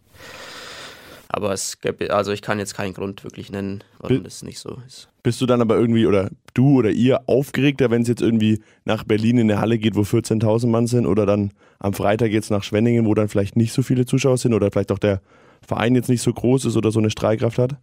Aber 1.34 1.52
es 1.52 1.80
gibt, 1.80 2.10
also 2.10 2.30
ich 2.30 2.42
kann 2.42 2.58
jetzt 2.58 2.74
keinen 2.74 2.92
Grund 2.92 3.24
wirklich 3.24 3.50
nennen, 3.50 3.82
warum 3.98 4.18
Bi 4.18 4.22
das 4.22 4.42
nicht 4.42 4.58
so 4.58 4.76
ist. 4.86 5.08
Bist 5.22 5.40
du 5.40 5.46
dann 5.46 5.62
aber 5.62 5.78
irgendwie, 5.78 6.06
oder 6.06 6.30
du 6.52 6.78
oder 6.78 6.90
ihr, 6.90 7.22
aufgeregter, 7.26 7.90
wenn 7.90 8.02
es 8.02 8.08
jetzt 8.08 8.20
irgendwie 8.20 8.62
nach 8.84 9.02
Berlin 9.02 9.38
in 9.38 9.50
eine 9.50 9.58
Halle 9.58 9.78
geht, 9.78 9.96
wo 9.96 10.02
14.000 10.02 10.66
Mann 10.66 10.86
sind, 10.86 11.06
oder 11.06 11.24
dann 11.24 11.52
am 11.78 11.94
Freitag 11.94 12.32
jetzt 12.32 12.50
nach 12.50 12.62
Schwenningen, 12.62 13.06
wo 13.06 13.14
dann 13.14 13.28
vielleicht 13.28 13.56
nicht 13.56 13.72
so 13.72 13.82
viele 13.82 14.04
Zuschauer 14.04 14.36
sind, 14.36 14.52
oder 14.52 14.70
vielleicht 14.70 14.92
auch 14.92 14.98
der 14.98 15.22
Verein 15.66 15.94
jetzt 15.94 16.10
nicht 16.10 16.20
so 16.20 16.34
groß 16.34 16.66
ist 16.66 16.76
oder 16.76 16.90
so 16.90 16.98
eine 16.98 17.10
Strahlkraft 17.10 17.56
hat? 17.56 17.76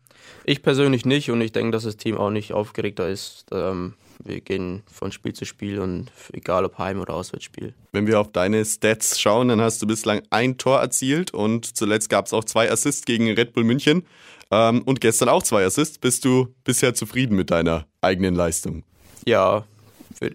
Ich 0.46 0.62
persönlich 0.62 1.06
nicht 1.06 1.31
und 1.31 1.42
ich 1.42 1.51
denke, 1.51 1.72
dass 1.72 1.84
das 1.84 1.98
Team 1.98 2.18
auch 2.18 2.30
nicht 2.30 2.54
aufgeregter 2.54 3.10
ist. 3.10 3.48
Ähm, 3.51 3.96
wir 4.24 4.42
gehen 4.42 4.83
von 4.92 5.12
Spiel 5.12 5.33
zu 5.33 5.45
Spiel 5.45 5.80
und 5.80 6.12
egal 6.33 6.66
ob 6.66 6.77
Heim- 6.77 7.00
oder 7.00 7.13
Auswärtsspiel. 7.13 7.74
Wenn 7.92 8.07
wir 8.07 8.19
auf 8.19 8.31
deine 8.31 8.63
Stats 8.66 9.19
schauen, 9.19 9.48
dann 9.48 9.62
hast 9.62 9.81
du 9.81 9.88
bislang 9.88 10.21
ein 10.30 10.57
Tor 10.57 10.80
erzielt 10.80 11.33
und 11.33 11.77
zuletzt 11.77 12.10
gab 12.10 12.25
es 12.25 12.33
auch 12.33 12.44
zwei 12.44 12.71
Assists 12.71 13.06
gegen 13.06 13.31
Red 13.31 13.54
Bull 13.54 13.63
München 13.63 14.06
ähm, 14.51 14.81
und 14.83 15.01
gestern 15.01 15.30
auch 15.30 15.44
zwei 15.44 15.66
Assists. 15.66 15.98
Bist 15.98 16.25
du 16.25 16.54
bisher 16.63 16.94
zufrieden 16.94 17.36
mit 17.36 17.51
deiner 17.51 17.86
eigenen 18.01 18.36
Leistung? 18.36 18.83
Ja, 19.25 19.66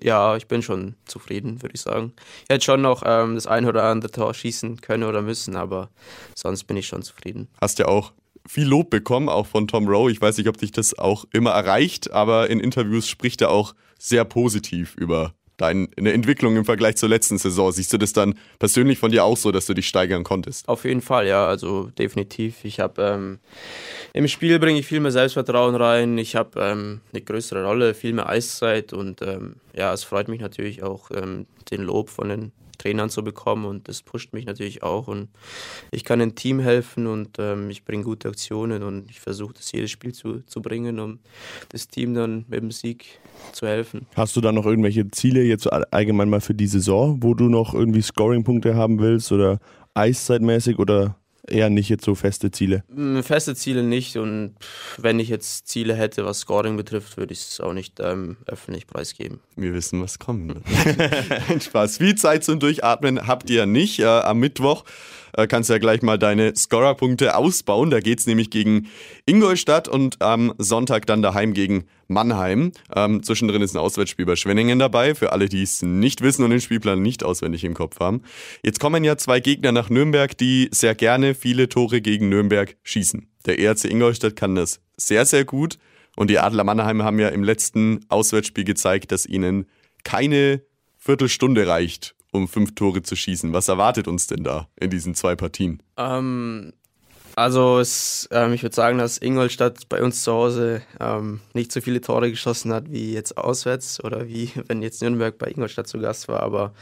ja, 0.02 0.36
ich 0.36 0.46
bin 0.46 0.62
schon 0.62 0.94
zufrieden, 1.04 1.60
würde 1.62 1.74
ich 1.74 1.82
sagen. 1.82 2.14
Ich 2.44 2.50
hätte 2.50 2.64
schon 2.64 2.82
noch 2.82 3.02
ähm, 3.04 3.34
das 3.34 3.46
ein 3.46 3.66
oder 3.66 3.84
andere 3.84 4.10
Tor 4.10 4.32
schießen 4.32 4.80
können 4.80 5.04
oder 5.04 5.20
müssen, 5.20 5.56
aber 5.56 5.90
sonst 6.34 6.64
bin 6.64 6.76
ich 6.76 6.86
schon 6.86 7.02
zufrieden. 7.02 7.48
Hast 7.60 7.78
ja 7.78 7.86
auch 7.86 8.12
viel 8.46 8.66
Lob 8.66 8.90
bekommen, 8.90 9.28
auch 9.28 9.46
von 9.46 9.68
Tom 9.68 9.88
Rowe. 9.88 10.10
Ich 10.10 10.20
weiß 10.20 10.38
nicht, 10.38 10.48
ob 10.48 10.58
dich 10.58 10.72
das 10.72 10.98
auch 10.98 11.24
immer 11.32 11.50
erreicht, 11.50 12.12
aber 12.12 12.50
in 12.50 12.60
Interviews 12.60 13.08
spricht 13.08 13.40
er 13.40 13.50
auch 13.50 13.74
sehr 13.98 14.24
positiv 14.24 14.94
über 14.96 15.34
deine 15.56 15.88
Entwicklung 15.96 16.56
im 16.56 16.64
Vergleich 16.64 16.96
zur 16.96 17.08
letzten 17.08 17.38
Saison. 17.38 17.70
Siehst 17.70 17.92
du 17.92 17.98
das 17.98 18.12
dann 18.12 18.34
persönlich 18.58 18.98
von 18.98 19.10
dir 19.10 19.24
auch 19.24 19.36
so, 19.36 19.52
dass 19.52 19.66
du 19.66 19.74
dich 19.74 19.86
steigern 19.86 20.24
konntest? 20.24 20.68
Auf 20.68 20.84
jeden 20.84 21.00
Fall, 21.00 21.26
ja, 21.26 21.46
also 21.46 21.90
definitiv. 21.98 22.64
Ich 22.64 22.80
habe 22.80 23.02
ähm, 23.02 23.38
im 24.12 24.26
Spiel 24.28 24.58
bringe 24.58 24.80
ich 24.80 24.86
viel 24.86 25.00
mehr 25.00 25.12
Selbstvertrauen 25.12 25.76
rein. 25.76 26.18
Ich 26.18 26.36
habe 26.36 26.60
ähm, 26.60 27.00
eine 27.12 27.22
größere 27.22 27.64
Rolle, 27.64 27.94
viel 27.94 28.12
mehr 28.12 28.28
Eiszeit 28.28 28.92
und 28.92 29.22
ähm, 29.22 29.56
ja, 29.74 29.92
es 29.92 30.04
freut 30.04 30.28
mich 30.28 30.40
natürlich 30.40 30.82
auch 30.82 31.10
ähm, 31.12 31.46
den 31.70 31.82
Lob 31.82 32.10
von 32.10 32.28
den 32.28 32.52
Trainern 32.78 33.10
zu 33.10 33.22
bekommen 33.22 33.64
und 33.64 33.88
das 33.88 34.02
pusht 34.02 34.32
mich 34.32 34.46
natürlich 34.46 34.82
auch 34.82 35.08
und 35.08 35.28
ich 35.90 36.04
kann 36.04 36.18
dem 36.18 36.34
Team 36.34 36.60
helfen 36.60 37.06
und 37.06 37.38
ähm, 37.38 37.70
ich 37.70 37.84
bringe 37.84 38.04
gute 38.04 38.28
Aktionen 38.28 38.82
und 38.82 39.10
ich 39.10 39.20
versuche 39.20 39.54
das 39.54 39.72
jedes 39.72 39.90
Spiel 39.90 40.12
zu, 40.12 40.40
zu 40.46 40.62
bringen, 40.62 40.98
um 40.98 41.18
das 41.70 41.88
Team 41.88 42.14
dann 42.14 42.44
mit 42.48 42.60
dem 42.60 42.70
Sieg 42.70 43.20
zu 43.52 43.66
helfen. 43.66 44.06
Hast 44.16 44.36
du 44.36 44.40
da 44.40 44.52
noch 44.52 44.66
irgendwelche 44.66 45.10
Ziele 45.10 45.42
jetzt 45.42 45.66
allgemein 45.72 46.30
mal 46.30 46.40
für 46.40 46.54
die 46.54 46.66
Saison, 46.66 47.22
wo 47.22 47.34
du 47.34 47.48
noch 47.48 47.74
irgendwie 47.74 48.02
Scoring-Punkte 48.02 48.74
haben 48.74 48.98
willst 48.98 49.32
oder 49.32 49.58
Eiszeitmäßig 49.94 50.78
oder 50.78 51.16
eher 51.46 51.70
nicht 51.70 51.88
jetzt 51.88 52.04
so 52.04 52.14
feste 52.14 52.50
Ziele? 52.50 52.84
Mm, 52.88 53.20
feste 53.20 53.54
Ziele 53.54 53.82
nicht 53.82 54.16
und 54.16 54.54
wenn 54.98 55.18
ich 55.18 55.28
jetzt 55.28 55.68
Ziele 55.68 55.94
hätte, 55.94 56.24
was 56.24 56.40
Scoring 56.40 56.76
betrifft, 56.76 57.16
würde 57.16 57.32
ich 57.32 57.40
es 57.40 57.60
auch 57.60 57.72
nicht 57.72 58.00
ähm, 58.00 58.36
öffentlich 58.46 58.86
preisgeben. 58.86 59.40
Wir 59.56 59.74
wissen, 59.74 60.02
was 60.02 60.18
kommt. 60.18 60.56
Spaß. 61.60 61.98
Viel 61.98 62.14
Zeit 62.14 62.44
zum 62.44 62.60
Durchatmen 62.60 63.26
habt 63.26 63.50
ihr 63.50 63.66
nicht. 63.66 64.00
Äh, 64.00 64.04
am 64.04 64.38
Mittwoch 64.38 64.84
äh, 65.36 65.46
kannst 65.46 65.70
ja 65.70 65.78
gleich 65.78 66.02
mal 66.02 66.18
deine 66.18 66.54
Scorerpunkte 66.54 67.36
ausbauen. 67.36 67.90
Da 67.90 68.00
geht 68.00 68.20
es 68.20 68.26
nämlich 68.26 68.50
gegen 68.50 68.88
Ingolstadt 69.26 69.88
und 69.88 70.20
am 70.22 70.54
Sonntag 70.58 71.06
dann 71.06 71.22
daheim 71.22 71.54
gegen 71.54 71.84
Mannheim. 72.08 72.72
Ähm, 72.94 73.22
zwischendrin 73.22 73.62
ist 73.62 73.74
ein 73.74 73.80
Auswärtsspiel 73.80 74.26
bei 74.26 74.36
Schwenningen 74.36 74.78
dabei, 74.78 75.14
für 75.14 75.32
alle, 75.32 75.48
die 75.48 75.62
es 75.62 75.82
nicht 75.82 76.20
wissen 76.20 76.44
und 76.44 76.50
den 76.50 76.60
Spielplan 76.60 77.02
nicht 77.02 77.24
auswendig 77.24 77.64
im 77.64 77.74
Kopf 77.74 78.00
haben. 78.00 78.22
Jetzt 78.62 78.80
kommen 78.80 79.04
ja 79.04 79.16
zwei 79.16 79.40
Gegner 79.40 79.72
nach 79.72 79.90
Nürnberg, 79.90 80.36
die 80.36 80.68
sehr 80.70 80.94
gerne 80.94 81.34
viele 81.34 81.68
Tore 81.68 82.00
gegen 82.00 82.28
Nürnberg 82.28 82.76
schießen. 82.82 83.28
Der 83.46 83.58
ERC 83.58 83.84
Ingolstadt 83.84 84.36
kann 84.36 84.54
das 84.54 84.80
sehr, 84.96 85.24
sehr 85.26 85.44
gut. 85.44 85.78
Und 86.16 86.30
die 86.30 86.38
Adler 86.38 86.64
Mannheim 86.64 87.02
haben 87.02 87.18
ja 87.18 87.28
im 87.28 87.42
letzten 87.42 88.04
Auswärtsspiel 88.08 88.64
gezeigt, 88.64 89.10
dass 89.10 89.26
ihnen 89.26 89.66
keine 90.04 90.62
Viertelstunde 90.96 91.66
reicht, 91.66 92.14
um 92.34 92.48
fünf 92.48 92.74
Tore 92.74 93.02
zu 93.02 93.14
schießen. 93.14 93.52
Was 93.52 93.68
erwartet 93.68 94.08
uns 94.08 94.26
denn 94.26 94.42
da 94.42 94.68
in 94.78 94.90
diesen 94.90 95.14
zwei 95.14 95.36
Partien? 95.36 95.82
Ähm, 95.96 96.72
Also 97.36 97.80
es, 97.80 98.28
ähm, 98.30 98.52
ich 98.52 98.62
würde 98.62 98.76
sagen, 98.76 98.98
dass 98.98 99.18
Ingolstadt 99.18 99.88
bei 99.88 100.00
uns 100.02 100.22
zu 100.22 100.32
Hause 100.32 100.82
ähm, 101.00 101.40
nicht 101.52 101.72
so 101.72 101.80
viele 101.80 102.00
Tore 102.00 102.30
geschossen 102.30 102.72
hat 102.72 102.92
wie 102.92 103.12
jetzt 103.12 103.36
auswärts 103.36 104.02
oder 104.04 104.28
wie 104.28 104.52
wenn 104.68 104.82
jetzt 104.82 105.02
Nürnberg 105.02 105.36
bei 105.36 105.48
Ingolstadt 105.48 105.88
zu 105.88 105.98
Gast 105.98 106.28
war. 106.28 106.40
Aber 106.40 106.72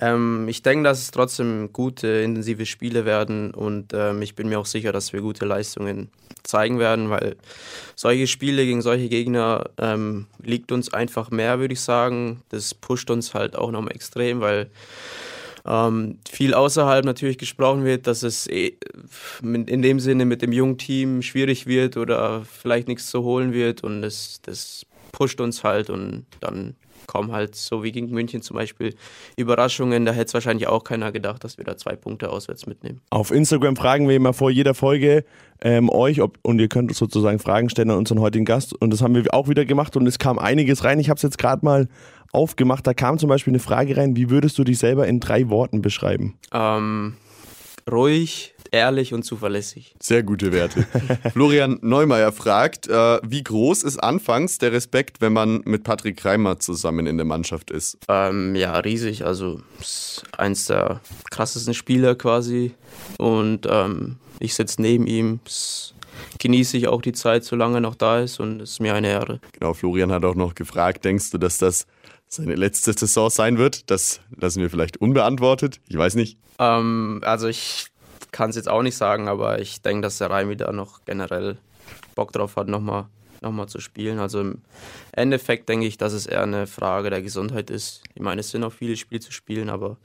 ähm, 0.00 0.46
ich 0.48 0.62
denke, 0.62 0.84
dass 0.84 1.00
es 1.00 1.10
trotzdem 1.10 1.72
gute, 1.72 2.06
intensive 2.06 2.64
Spiele 2.64 3.04
werden 3.06 3.52
und 3.52 3.92
ähm, 3.92 4.22
ich 4.22 4.36
bin 4.36 4.48
mir 4.48 4.60
auch 4.60 4.66
sicher, 4.66 4.92
dass 4.92 5.12
wir 5.12 5.20
gute 5.20 5.44
Leistungen 5.44 6.10
zeigen 6.44 6.78
werden, 6.78 7.10
weil 7.10 7.36
solche 7.96 8.28
Spiele 8.28 8.64
gegen 8.64 8.82
solche 8.82 9.08
Gegner 9.08 9.70
ähm, 9.78 10.26
liegt 10.40 10.70
uns 10.70 10.92
einfach 10.94 11.32
mehr, 11.32 11.58
würde 11.58 11.74
ich 11.74 11.80
sagen. 11.80 12.42
Das 12.50 12.72
pusht 12.72 13.10
uns 13.10 13.34
halt 13.34 13.56
auch 13.56 13.72
nochmal 13.72 13.94
extrem, 13.94 14.40
weil 14.40 14.70
ähm, 15.66 16.18
viel 16.28 16.54
außerhalb 16.54 17.04
natürlich 17.04 17.38
gesprochen 17.38 17.84
wird, 17.84 18.06
dass 18.06 18.22
es 18.22 18.48
eh 18.48 18.76
in 19.42 19.82
dem 19.82 20.00
Sinne 20.00 20.24
mit 20.24 20.42
dem 20.42 20.52
jungen 20.52 20.78
Team 20.78 21.22
schwierig 21.22 21.66
wird 21.66 21.96
oder 21.96 22.44
vielleicht 22.44 22.88
nichts 22.88 23.08
zu 23.08 23.22
holen 23.22 23.52
wird 23.52 23.82
und 23.84 24.02
das, 24.02 24.40
das 24.42 24.86
pusht 25.12 25.40
uns 25.40 25.64
halt 25.64 25.90
und 25.90 26.26
dann 26.40 26.74
kommen 27.08 27.32
halt 27.32 27.56
so 27.56 27.82
wie 27.82 27.90
gegen 27.90 28.10
München 28.10 28.42
zum 28.42 28.56
Beispiel 28.56 28.94
Überraschungen. 29.36 30.04
Da 30.04 30.12
hätte 30.12 30.26
es 30.26 30.34
wahrscheinlich 30.34 30.68
auch 30.68 30.84
keiner 30.84 31.10
gedacht, 31.10 31.42
dass 31.42 31.58
wir 31.58 31.64
da 31.64 31.76
zwei 31.76 31.96
Punkte 31.96 32.30
auswärts 32.30 32.66
mitnehmen. 32.66 33.00
Auf 33.10 33.32
Instagram 33.32 33.74
fragen 33.74 34.08
wir 34.08 34.14
immer 34.14 34.32
vor 34.32 34.50
jeder 34.50 34.74
Folge 34.74 35.24
ähm, 35.60 35.90
euch 35.90 36.20
ob, 36.20 36.38
und 36.42 36.60
ihr 36.60 36.68
könnt 36.68 36.94
sozusagen 36.94 37.40
Fragen 37.40 37.68
stellen 37.68 37.90
an 37.90 37.98
unseren 37.98 38.20
heutigen 38.20 38.44
Gast 38.44 38.80
und 38.80 38.90
das 38.90 39.02
haben 39.02 39.14
wir 39.14 39.24
auch 39.34 39.48
wieder 39.48 39.64
gemacht 39.64 39.96
und 39.96 40.06
es 40.06 40.18
kam 40.18 40.38
einiges 40.38 40.84
rein. 40.84 41.00
Ich 41.00 41.10
habe 41.10 41.16
es 41.16 41.22
jetzt 41.22 41.38
gerade 41.38 41.64
mal 41.64 41.88
aufgemacht. 42.32 42.86
Da 42.86 42.94
kam 42.94 43.18
zum 43.18 43.28
Beispiel 43.28 43.52
eine 43.52 43.60
Frage 43.60 43.96
rein, 43.96 44.16
wie 44.16 44.30
würdest 44.30 44.58
du 44.58 44.64
dich 44.64 44.78
selber 44.78 45.06
in 45.06 45.20
drei 45.20 45.48
Worten 45.48 45.82
beschreiben? 45.82 46.38
Ähm, 46.52 47.14
ruhig, 47.90 48.54
ehrlich 48.70 49.14
und 49.14 49.22
zuverlässig. 49.24 49.94
Sehr 50.00 50.22
gute 50.22 50.52
Werte. 50.52 50.86
Florian 51.32 51.78
Neumeier 51.82 52.32
fragt, 52.32 52.88
äh, 52.88 53.20
wie 53.22 53.42
groß 53.42 53.82
ist 53.82 53.98
anfangs 53.98 54.58
der 54.58 54.72
Respekt, 54.72 55.20
wenn 55.20 55.32
man 55.32 55.62
mit 55.64 55.84
Patrick 55.84 56.24
Reimer 56.24 56.58
zusammen 56.58 57.06
in 57.06 57.16
der 57.16 57.26
Mannschaft 57.26 57.70
ist? 57.70 57.98
Ähm, 58.08 58.54
ja, 58.54 58.78
riesig. 58.78 59.24
Also 59.24 59.60
ist 59.80 60.24
eins 60.36 60.66
der 60.66 61.00
krassesten 61.30 61.74
Spieler 61.74 62.14
quasi. 62.14 62.74
Und 63.18 63.66
ähm, 63.70 64.16
ich 64.40 64.54
sitze 64.54 64.82
neben 64.82 65.06
ihm. 65.06 65.40
Genieße 66.40 66.76
ich 66.76 66.88
auch 66.88 67.00
die 67.00 67.12
Zeit, 67.12 67.44
solange 67.44 67.76
er 67.76 67.80
noch 67.80 67.94
da 67.94 68.20
ist 68.20 68.40
und 68.40 68.60
es 68.60 68.72
ist 68.72 68.80
mir 68.80 68.92
eine 68.94 69.08
Ehre. 69.08 69.40
Genau, 69.52 69.72
Florian 69.72 70.10
hat 70.10 70.24
auch 70.24 70.34
noch 70.34 70.56
gefragt, 70.56 71.04
denkst 71.04 71.30
du, 71.30 71.38
dass 71.38 71.58
das 71.58 71.86
seine 72.28 72.54
letzte 72.54 72.92
Saison 72.92 73.30
sein 73.30 73.58
wird? 73.58 73.90
Das 73.90 74.20
lassen 74.36 74.60
wir 74.60 74.70
vielleicht 74.70 74.98
unbeantwortet. 74.98 75.80
Ich 75.88 75.96
weiß 75.96 76.14
nicht. 76.14 76.38
Ähm, 76.58 77.20
also 77.24 77.48
ich 77.48 77.86
kann 78.32 78.50
es 78.50 78.56
jetzt 78.56 78.68
auch 78.68 78.82
nicht 78.82 78.96
sagen, 78.96 79.28
aber 79.28 79.60
ich 79.60 79.82
denke, 79.82 80.02
dass 80.02 80.18
der 80.18 80.30
Reimi 80.30 80.56
da 80.56 80.72
noch 80.72 81.04
generell 81.04 81.58
Bock 82.14 82.32
drauf 82.32 82.56
hat, 82.56 82.68
nochmal 82.68 83.06
noch 83.40 83.52
mal 83.52 83.66
zu 83.66 83.80
spielen. 83.80 84.18
Also 84.18 84.40
im 84.40 84.62
Endeffekt 85.12 85.68
denke 85.68 85.86
ich, 85.86 85.96
dass 85.96 86.12
es 86.12 86.26
eher 86.26 86.42
eine 86.42 86.66
Frage 86.66 87.10
der 87.10 87.22
Gesundheit 87.22 87.70
ist. 87.70 88.02
Ich 88.14 88.22
meine, 88.22 88.40
es 88.40 88.50
sind 88.50 88.62
noch 88.62 88.72
viele 88.72 88.96
Spiele 88.96 89.20
zu 89.20 89.32
spielen, 89.32 89.70
aber 89.70 89.96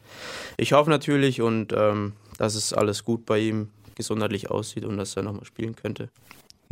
ich 0.58 0.74
hoffe 0.74 0.90
natürlich 0.90 1.42
und 1.42 1.74
ähm, 1.74 2.14
dass 2.38 2.56
es 2.56 2.74
alles 2.74 3.04
gut 3.04 3.26
bei 3.26 3.40
ihm 3.40 3.70
gesundheitlich 3.96 4.50
aussieht 4.50 4.86
und 4.86 4.98
dass 4.98 5.16
er 5.16 5.24
nochmal 5.24 5.46
spielen 5.46 5.76
könnte. 5.76 6.10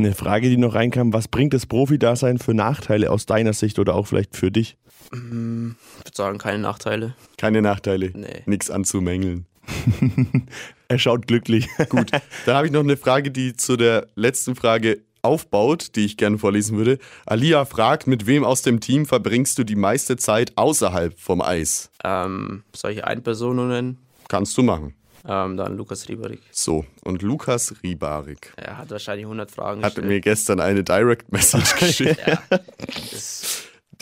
Eine 0.01 0.15
Frage, 0.15 0.50
die 0.50 0.58
noch 0.58 0.74
reinkam, 0.74 1.13
was 1.13 1.27
bringt 1.27 1.53
das 1.53 1.67
Profi-Dasein 1.67 2.39
für 2.39 2.55
Nachteile 2.55 3.12
aus 3.12 3.27
deiner 3.27 3.53
Sicht 3.53 3.77
oder 3.77 3.93
auch 3.93 4.08
vielleicht 4.08 4.36
für 4.36 4.50
dich? 4.50 4.75
Mm, 5.12 5.74
Ich 6.00 6.05
würde 6.05 6.15
sagen, 6.15 6.38
keine 6.39 6.58
Nachteile. 6.58 7.13
Keine 7.38 7.62
Nachteile. 7.62 8.10
Nee. 8.15 8.41
Nichts 8.48 8.72
anzumängeln. 8.72 9.46
Er 10.88 10.98
schaut 10.98 11.27
glücklich. 11.27 11.67
Gut, 11.89 12.12
dann 12.48 12.55
habe 12.55 12.65
ich 12.65 12.74
noch 12.74 12.79
eine 12.81 12.98
Frage, 12.98 13.29
die 13.29 13.55
zu 13.55 13.77
der 13.77 14.08
letzten 14.15 14.55
Frage 14.55 15.03
aufbaut, 15.22 15.96
die 15.96 16.03
ich 16.03 16.17
gerne 16.17 16.39
vorlesen 16.39 16.77
würde. 16.77 16.98
Alia 17.27 17.63
fragt, 17.65 18.08
mit 18.08 18.25
wem 18.25 18.43
aus 18.43 18.63
dem 18.63 18.79
Team 18.79 19.05
verbringst 19.05 19.58
du 19.60 19.63
die 19.63 19.75
meiste 19.75 20.17
Zeit 20.17 20.51
außerhalb 20.58 21.17
vom 21.20 21.41
Eis? 21.41 21.91
Ähm, 22.03 22.63
soll 22.75 22.91
ich 22.91 23.05
eine 23.05 23.22
Person 23.22 23.58
nur 23.58 23.67
nennen? 23.67 24.00
Kannst 24.27 24.58
du 24.58 24.63
machen. 24.63 24.96
Ähm, 25.27 25.57
dann 25.57 25.77
Lukas 25.77 26.07
Rieberig. 26.09 26.39
So, 26.51 26.85
und 27.03 27.21
Lukas 27.21 27.73
Riebarik 27.83 28.53
Er 28.57 28.77
hat 28.77 28.89
wahrscheinlich 28.89 29.25
100 29.25 29.51
Fragen 29.51 29.81
hat 29.83 29.95
gestellt. 29.95 30.07
mir 30.07 30.19
gestern 30.21 30.59
eine 30.59 30.83
Direct 30.83 31.31
Message 31.31 31.75
geschickt. 31.79 32.19
ja, 32.27 32.41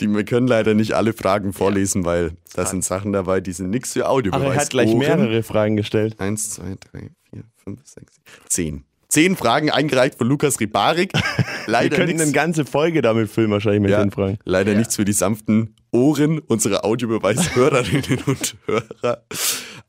Die, 0.00 0.08
wir 0.08 0.24
können 0.24 0.46
leider 0.46 0.72
nicht 0.72 0.94
alle 0.94 1.12
Fragen 1.12 1.52
vorlesen, 1.52 2.06
weil 2.06 2.32
da 2.54 2.64
sind 2.64 2.82
Sachen 2.84 3.12
dabei, 3.12 3.42
die 3.42 3.52
sind 3.52 3.68
nichts 3.68 3.92
für 3.92 4.08
Audiobeweis. 4.08 4.42
Aber 4.46 4.54
er 4.54 4.60
hat 4.62 4.70
gleich 4.70 4.88
Ohren. 4.88 4.98
mehrere 4.98 5.42
Fragen 5.42 5.76
gestellt. 5.76 6.18
Eins, 6.18 6.50
zwei, 6.54 6.74
drei, 6.90 7.10
vier, 7.30 7.44
fünf, 7.62 7.80
sechs, 7.84 8.14
sieben, 8.14 8.46
zehn. 8.48 8.84
Zehn 9.08 9.36
Fragen 9.36 9.70
eingereicht 9.70 10.14
von 10.16 10.26
Lukas 10.28 10.58
Ribarik. 10.58 11.12
Wir 11.66 11.72
Leider 11.72 11.96
könnten 11.96 12.12
nichts, 12.12 12.22
eine 12.22 12.32
ganze 12.32 12.64
Folge 12.64 13.02
damit 13.02 13.28
füllen, 13.28 13.50
wahrscheinlich 13.50 13.82
mit 13.82 13.90
ja, 13.90 14.00
den 14.02 14.10
Fragen. 14.10 14.38
leider 14.44 14.74
nichts 14.74 14.96
für 14.96 15.04
die 15.04 15.12
sanften 15.12 15.74
Ohren 15.90 16.38
unserer 16.38 16.84
Audiobeweis-Hörerinnen 16.84 18.20
und 18.24 18.56
Hörer. 18.66 19.22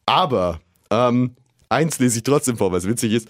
Aber 0.05 0.59
ähm, 0.91 1.35
eins 1.69 1.97
lese 1.99 2.17
ich 2.17 2.23
trotzdem 2.23 2.57
vor, 2.57 2.71
was 2.71 2.87
witzig 2.87 3.13
ist. 3.13 3.27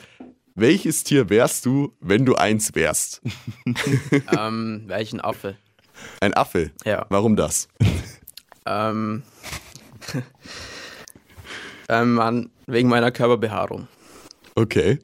Welches 0.55 1.03
Tier 1.05 1.29
wärst 1.29 1.65
du, 1.65 1.93
wenn 2.01 2.25
du 2.25 2.35
eins 2.35 2.75
wärst? 2.75 3.21
ähm, 4.37 4.83
welchen 4.87 5.21
Affe? 5.21 5.55
Ein 6.19 6.33
Affe. 6.33 6.71
Ja. 6.83 7.05
Warum 7.09 7.35
das? 7.37 7.69
Ähm, 8.65 9.23
ähm, 11.89 12.19
an, 12.19 12.49
wegen 12.67 12.89
meiner 12.89 13.11
Körperbehaarung. 13.11 13.87
Okay. 14.55 14.99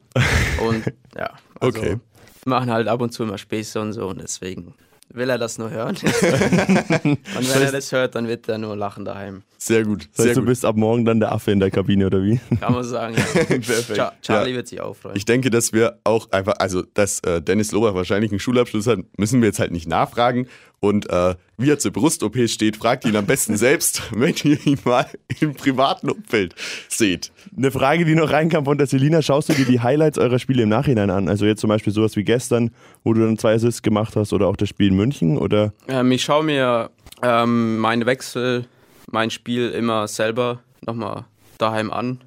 Und 0.60 0.84
ja, 1.16 1.32
also 1.60 1.78
Okay. 1.80 1.90
wir 1.90 2.00
machen 2.44 2.70
halt 2.70 2.88
ab 2.88 3.00
und 3.00 3.12
zu 3.12 3.22
immer 3.22 3.38
Späße 3.38 3.80
und 3.80 3.92
so 3.94 4.08
und 4.08 4.20
deswegen 4.20 4.74
will 5.12 5.30
er 5.30 5.38
das 5.38 5.58
nur 5.58 5.70
hören. 5.70 5.96
und 6.02 7.54
wenn 7.54 7.62
er 7.62 7.72
das 7.72 7.92
hört, 7.92 8.14
dann 8.14 8.28
wird 8.28 8.48
er 8.48 8.58
nur 8.58 8.76
lachen 8.76 9.04
daheim. 9.04 9.42
Sehr 9.56 9.84
gut. 9.84 10.08
Das 10.16 10.26
heißt, 10.26 10.36
du 10.36 10.40
gut. 10.42 10.48
bist 10.50 10.64
ab 10.64 10.76
morgen 10.76 11.04
dann 11.04 11.18
der 11.20 11.32
Affe 11.32 11.50
in 11.50 11.60
der 11.60 11.70
Kabine 11.70 12.06
oder 12.06 12.22
wie? 12.22 12.40
Kann 12.60 12.72
man 12.72 12.84
sagen. 12.84 13.16
Ja. 13.16 13.24
Perfekt. 13.44 13.96
Cha 13.96 14.12
Charlie 14.22 14.50
Ja. 14.50 14.56
wird 14.56 14.68
sich 14.68 14.80
auch 14.80 14.94
freuen. 14.94 15.16
Ich 15.16 15.24
denke, 15.24 15.50
dass 15.50 15.72
wir 15.72 15.98
auch 16.04 16.30
einfach, 16.30 16.54
also 16.58 16.82
dass 16.94 17.20
äh, 17.20 17.42
Dennis 17.42 17.72
Lobach 17.72 17.94
wahrscheinlich 17.94 18.30
einen 18.30 18.40
Schulabschluss 18.40 18.86
hat, 18.86 19.00
müssen 19.16 19.40
wir 19.40 19.48
jetzt 19.48 19.58
halt 19.58 19.72
nicht 19.72 19.88
nachfragen. 19.88 20.46
Und 20.80 21.10
äh, 21.10 21.34
wie 21.56 21.70
er 21.70 21.78
zur 21.78 21.90
Brust-OP 21.90 22.36
steht, 22.48 22.76
fragt 22.76 23.04
ihn 23.04 23.16
am 23.16 23.26
besten 23.26 23.56
selbst, 23.58 24.02
wenn 24.12 24.34
ihr 24.44 24.64
ihn 24.64 24.78
mal 24.84 25.06
im 25.40 25.54
privaten 25.54 26.10
Umfeld 26.10 26.54
seht. 26.88 27.32
Eine 27.56 27.70
Frage, 27.70 28.04
die 28.04 28.14
noch 28.14 28.30
reinkam 28.30 28.64
von 28.64 28.78
der 28.78 28.86
Selina, 28.86 29.22
schaust 29.22 29.48
du 29.48 29.54
dir 29.54 29.64
die 29.64 29.80
Highlights 29.80 30.18
eurer 30.18 30.38
Spiele 30.38 30.62
im 30.62 30.68
Nachhinein 30.68 31.10
an? 31.10 31.28
Also 31.28 31.46
jetzt 31.46 31.60
zum 31.60 31.68
Beispiel 31.68 31.92
sowas 31.92 32.14
wie 32.16 32.24
gestern, 32.24 32.70
wo 33.02 33.12
du 33.12 33.20
dann 33.20 33.38
zwei 33.38 33.54
Assists 33.54 33.82
gemacht 33.82 34.14
hast 34.14 34.32
oder 34.32 34.46
auch 34.46 34.56
das 34.56 34.68
Spiel 34.68 34.88
in 34.88 34.96
München 34.96 35.36
oder 35.36 35.72
Ähm, 35.88 36.12
ich 36.12 36.22
schaue 36.22 36.44
mir 36.44 36.90
ähm, 37.22 37.78
meine 37.78 38.06
Wechsel, 38.06 38.66
mein 39.10 39.30
Spiel 39.30 39.70
immer 39.70 40.06
selber 40.06 40.60
nochmal 40.86 41.24
daheim 41.58 41.90
an. 41.90 42.20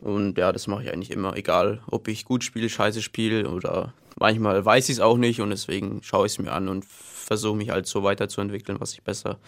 Und 0.00 0.38
ja, 0.38 0.52
das 0.52 0.66
mache 0.66 0.84
ich 0.84 0.92
eigentlich 0.92 1.10
immer, 1.10 1.36
egal 1.36 1.80
ob 1.90 2.08
ich 2.08 2.24
gut 2.24 2.44
spiele, 2.44 2.68
scheiße 2.68 3.02
spiele 3.02 3.48
oder 3.48 3.92
manchmal 4.18 4.64
weiß 4.64 4.88
ich 4.88 4.96
es 4.96 5.00
auch 5.00 5.16
nicht 5.16 5.40
und 5.40 5.50
deswegen 5.50 6.00
schaue 6.02 6.26
ich 6.26 6.32
es 6.32 6.38
mir 6.38 6.52
an 6.52 6.68
und 6.68 6.84
versuche 7.28 7.56
mich 7.56 7.70
halt 7.70 7.86
so 7.86 8.02
weiterzuentwickeln, 8.02 8.80
was 8.80 8.94
ich 8.94 9.02
besser 9.02 9.38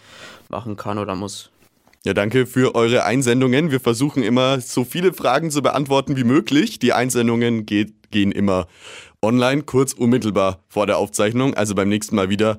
machen 0.49 0.77
kann 0.77 0.97
oder 0.97 1.15
muss. 1.15 1.49
Ja, 2.03 2.13
danke 2.13 2.47
für 2.47 2.73
eure 2.73 3.03
Einsendungen. 3.03 3.69
Wir 3.69 3.79
versuchen 3.79 4.23
immer 4.23 4.61
so 4.61 4.83
viele 4.83 5.13
Fragen 5.13 5.51
zu 5.51 5.61
beantworten 5.61 6.15
wie 6.15 6.23
möglich. 6.23 6.79
Die 6.79 6.93
Einsendungen 6.93 7.65
geht, 7.65 8.11
gehen 8.11 8.31
immer 8.31 8.67
online, 9.21 9.63
kurz 9.63 9.93
unmittelbar 9.93 10.59
vor 10.67 10.87
der 10.87 10.97
Aufzeichnung. 10.97 11.53
Also 11.53 11.75
beim 11.75 11.89
nächsten 11.89 12.15
Mal 12.15 12.29
wieder 12.29 12.57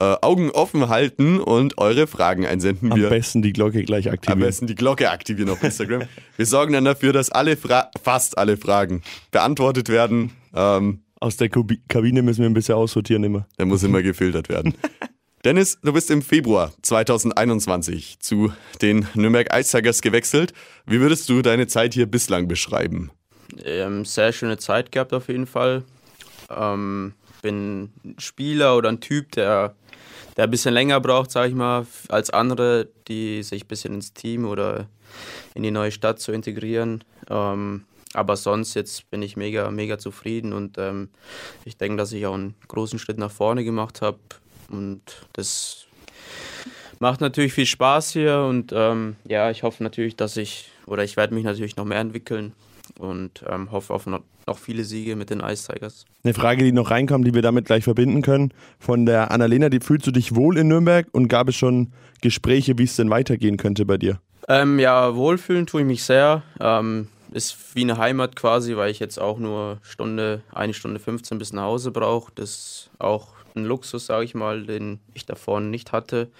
äh, 0.00 0.16
Augen 0.22 0.50
offen 0.50 0.88
halten 0.88 1.38
und 1.38 1.78
eure 1.78 2.06
Fragen 2.06 2.46
einsenden. 2.46 2.90
am 2.90 2.98
Wir 2.98 3.10
besten 3.10 3.42
die 3.42 3.52
Glocke 3.52 3.84
gleich 3.84 4.08
am 4.08 4.14
aktivieren? 4.14 4.40
besten 4.40 4.66
die 4.66 4.74
Glocke 4.74 5.10
aktivieren 5.10 5.50
auf 5.50 5.62
Instagram. 5.62 6.02
Wir 6.36 6.46
sorgen 6.46 6.72
dann 6.72 6.84
dafür, 6.84 7.12
dass 7.12 7.30
alle 7.30 7.56
Fra 7.56 7.90
fast 8.02 8.38
alle 8.38 8.56
Fragen 8.56 9.02
beantwortet 9.30 9.88
werden. 9.88 10.32
Ähm, 10.54 11.00
Aus 11.20 11.36
der 11.36 11.50
Kubi- 11.50 11.80
Kabine 11.88 12.22
müssen 12.22 12.40
wir 12.40 12.48
ein 12.50 12.54
bisschen 12.54 12.74
aussortieren 12.74 13.24
immer. 13.24 13.46
der 13.58 13.66
muss 13.66 13.82
immer 13.82 14.02
gefiltert 14.02 14.48
werden. 14.48 14.74
Dennis, 15.44 15.78
du 15.82 15.92
bist 15.92 16.10
im 16.10 16.20
Februar 16.22 16.72
2021 16.82 18.18
zu 18.20 18.52
den 18.82 19.06
Nürnberg 19.14 19.48
Ice 19.54 19.76
Tigers 19.76 20.02
gewechselt. 20.02 20.52
Wie 20.86 21.00
würdest 21.00 21.28
du 21.28 21.40
deine 21.42 21.66
Zeit 21.66 21.94
hier 21.94 22.06
bislang 22.06 22.46
beschreiben? 22.48 23.10
Ähm, 23.64 24.04
sehr 24.04 24.32
schöne 24.32 24.58
Zeit 24.58 24.92
gehabt 24.92 25.12
auf 25.14 25.28
jeden 25.28 25.46
Fall. 25.46 25.84
Ähm, 26.50 27.14
bin 27.42 27.84
ein 28.04 28.16
Spieler 28.18 28.76
oder 28.76 28.90
ein 28.90 29.00
Typ, 29.00 29.32
der, 29.32 29.74
der 30.36 30.44
ein 30.44 30.50
bisschen 30.50 30.74
länger 30.74 31.00
braucht, 31.00 31.30
sag 31.30 31.48
ich 31.48 31.54
mal, 31.54 31.86
als 32.08 32.28
andere, 32.30 32.88
die 33.08 33.42
sich 33.42 33.64
ein 33.64 33.68
bisschen 33.68 33.94
ins 33.94 34.12
Team 34.12 34.44
oder 34.44 34.88
in 35.54 35.62
die 35.62 35.70
neue 35.70 35.90
Stadt 35.90 36.20
zu 36.20 36.32
integrieren. 36.32 37.02
Ähm, 37.30 37.84
aber 38.14 38.36
sonst 38.36 38.74
jetzt 38.74 39.10
bin 39.10 39.22
ich 39.22 39.36
mega, 39.36 39.70
mega 39.70 39.98
zufrieden 39.98 40.52
und 40.52 40.78
ähm, 40.78 41.08
ich 41.64 41.76
denke, 41.76 41.96
dass 41.96 42.12
ich 42.12 42.26
auch 42.26 42.34
einen 42.34 42.54
großen 42.68 42.98
Schritt 42.98 43.18
nach 43.18 43.30
vorne 43.30 43.64
gemacht 43.64 44.02
habe 44.02 44.18
und 44.68 45.00
das 45.32 45.86
macht 46.98 47.20
natürlich 47.20 47.52
viel 47.52 47.66
Spaß 47.66 48.12
hier 48.12 48.46
und 48.48 48.72
ähm, 48.74 49.16
ja, 49.26 49.50
ich 49.50 49.62
hoffe 49.62 49.82
natürlich, 49.82 50.16
dass 50.16 50.36
ich 50.36 50.70
oder 50.86 51.04
ich 51.04 51.16
werde 51.16 51.34
mich 51.34 51.44
natürlich 51.44 51.76
noch 51.76 51.84
mehr 51.84 52.00
entwickeln 52.00 52.52
und 52.98 53.44
ähm, 53.48 53.70
hoffe 53.70 53.94
auf 53.94 54.06
noch, 54.06 54.22
noch 54.46 54.58
viele 54.58 54.84
Siege 54.84 55.16
mit 55.16 55.30
den 55.30 55.40
Ice 55.40 55.72
Tigers. 55.72 56.04
Eine 56.24 56.34
Frage, 56.34 56.64
die 56.64 56.72
noch 56.72 56.90
reinkommt, 56.90 57.26
die 57.26 57.34
wir 57.34 57.42
damit 57.42 57.66
gleich 57.66 57.84
verbinden 57.84 58.22
können. 58.22 58.52
Von 58.78 59.06
der 59.06 59.30
Annalena, 59.30 59.68
die 59.68 59.80
fühlst 59.80 60.06
du 60.06 60.10
dich 60.10 60.34
wohl 60.34 60.58
in 60.58 60.68
Nürnberg 60.68 61.06
und 61.12 61.28
gab 61.28 61.48
es 61.48 61.56
schon 61.56 61.92
Gespräche, 62.20 62.76
wie 62.76 62.84
es 62.84 62.96
denn 62.96 63.10
weitergehen 63.10 63.56
könnte 63.56 63.86
bei 63.86 63.96
dir? 63.96 64.20
Ähm, 64.48 64.78
ja, 64.78 65.14
wohlfühlen 65.14 65.66
tue 65.66 65.82
ich 65.82 65.86
mich 65.86 66.02
sehr. 66.02 66.42
Ähm, 66.60 67.08
ist 67.32 67.74
wie 67.74 67.82
eine 67.82 67.98
Heimat 67.98 68.36
quasi, 68.36 68.76
weil 68.76 68.90
ich 68.90 68.98
jetzt 68.98 69.18
auch 69.18 69.38
nur 69.38 69.78
Stunde, 69.82 70.42
eine 70.52 70.74
Stunde 70.74 71.00
15 71.00 71.38
bis 71.38 71.52
nach 71.52 71.64
Hause 71.64 71.90
brauche. 71.90 72.32
Das 72.34 72.50
ist 72.50 72.90
auch 72.98 73.34
ein 73.54 73.64
Luxus, 73.64 74.06
sage 74.06 74.24
ich 74.24 74.34
mal, 74.34 74.64
den 74.64 75.00
ich 75.14 75.26
davor 75.26 75.60
nicht 75.60 75.92
hatte. 75.92 76.30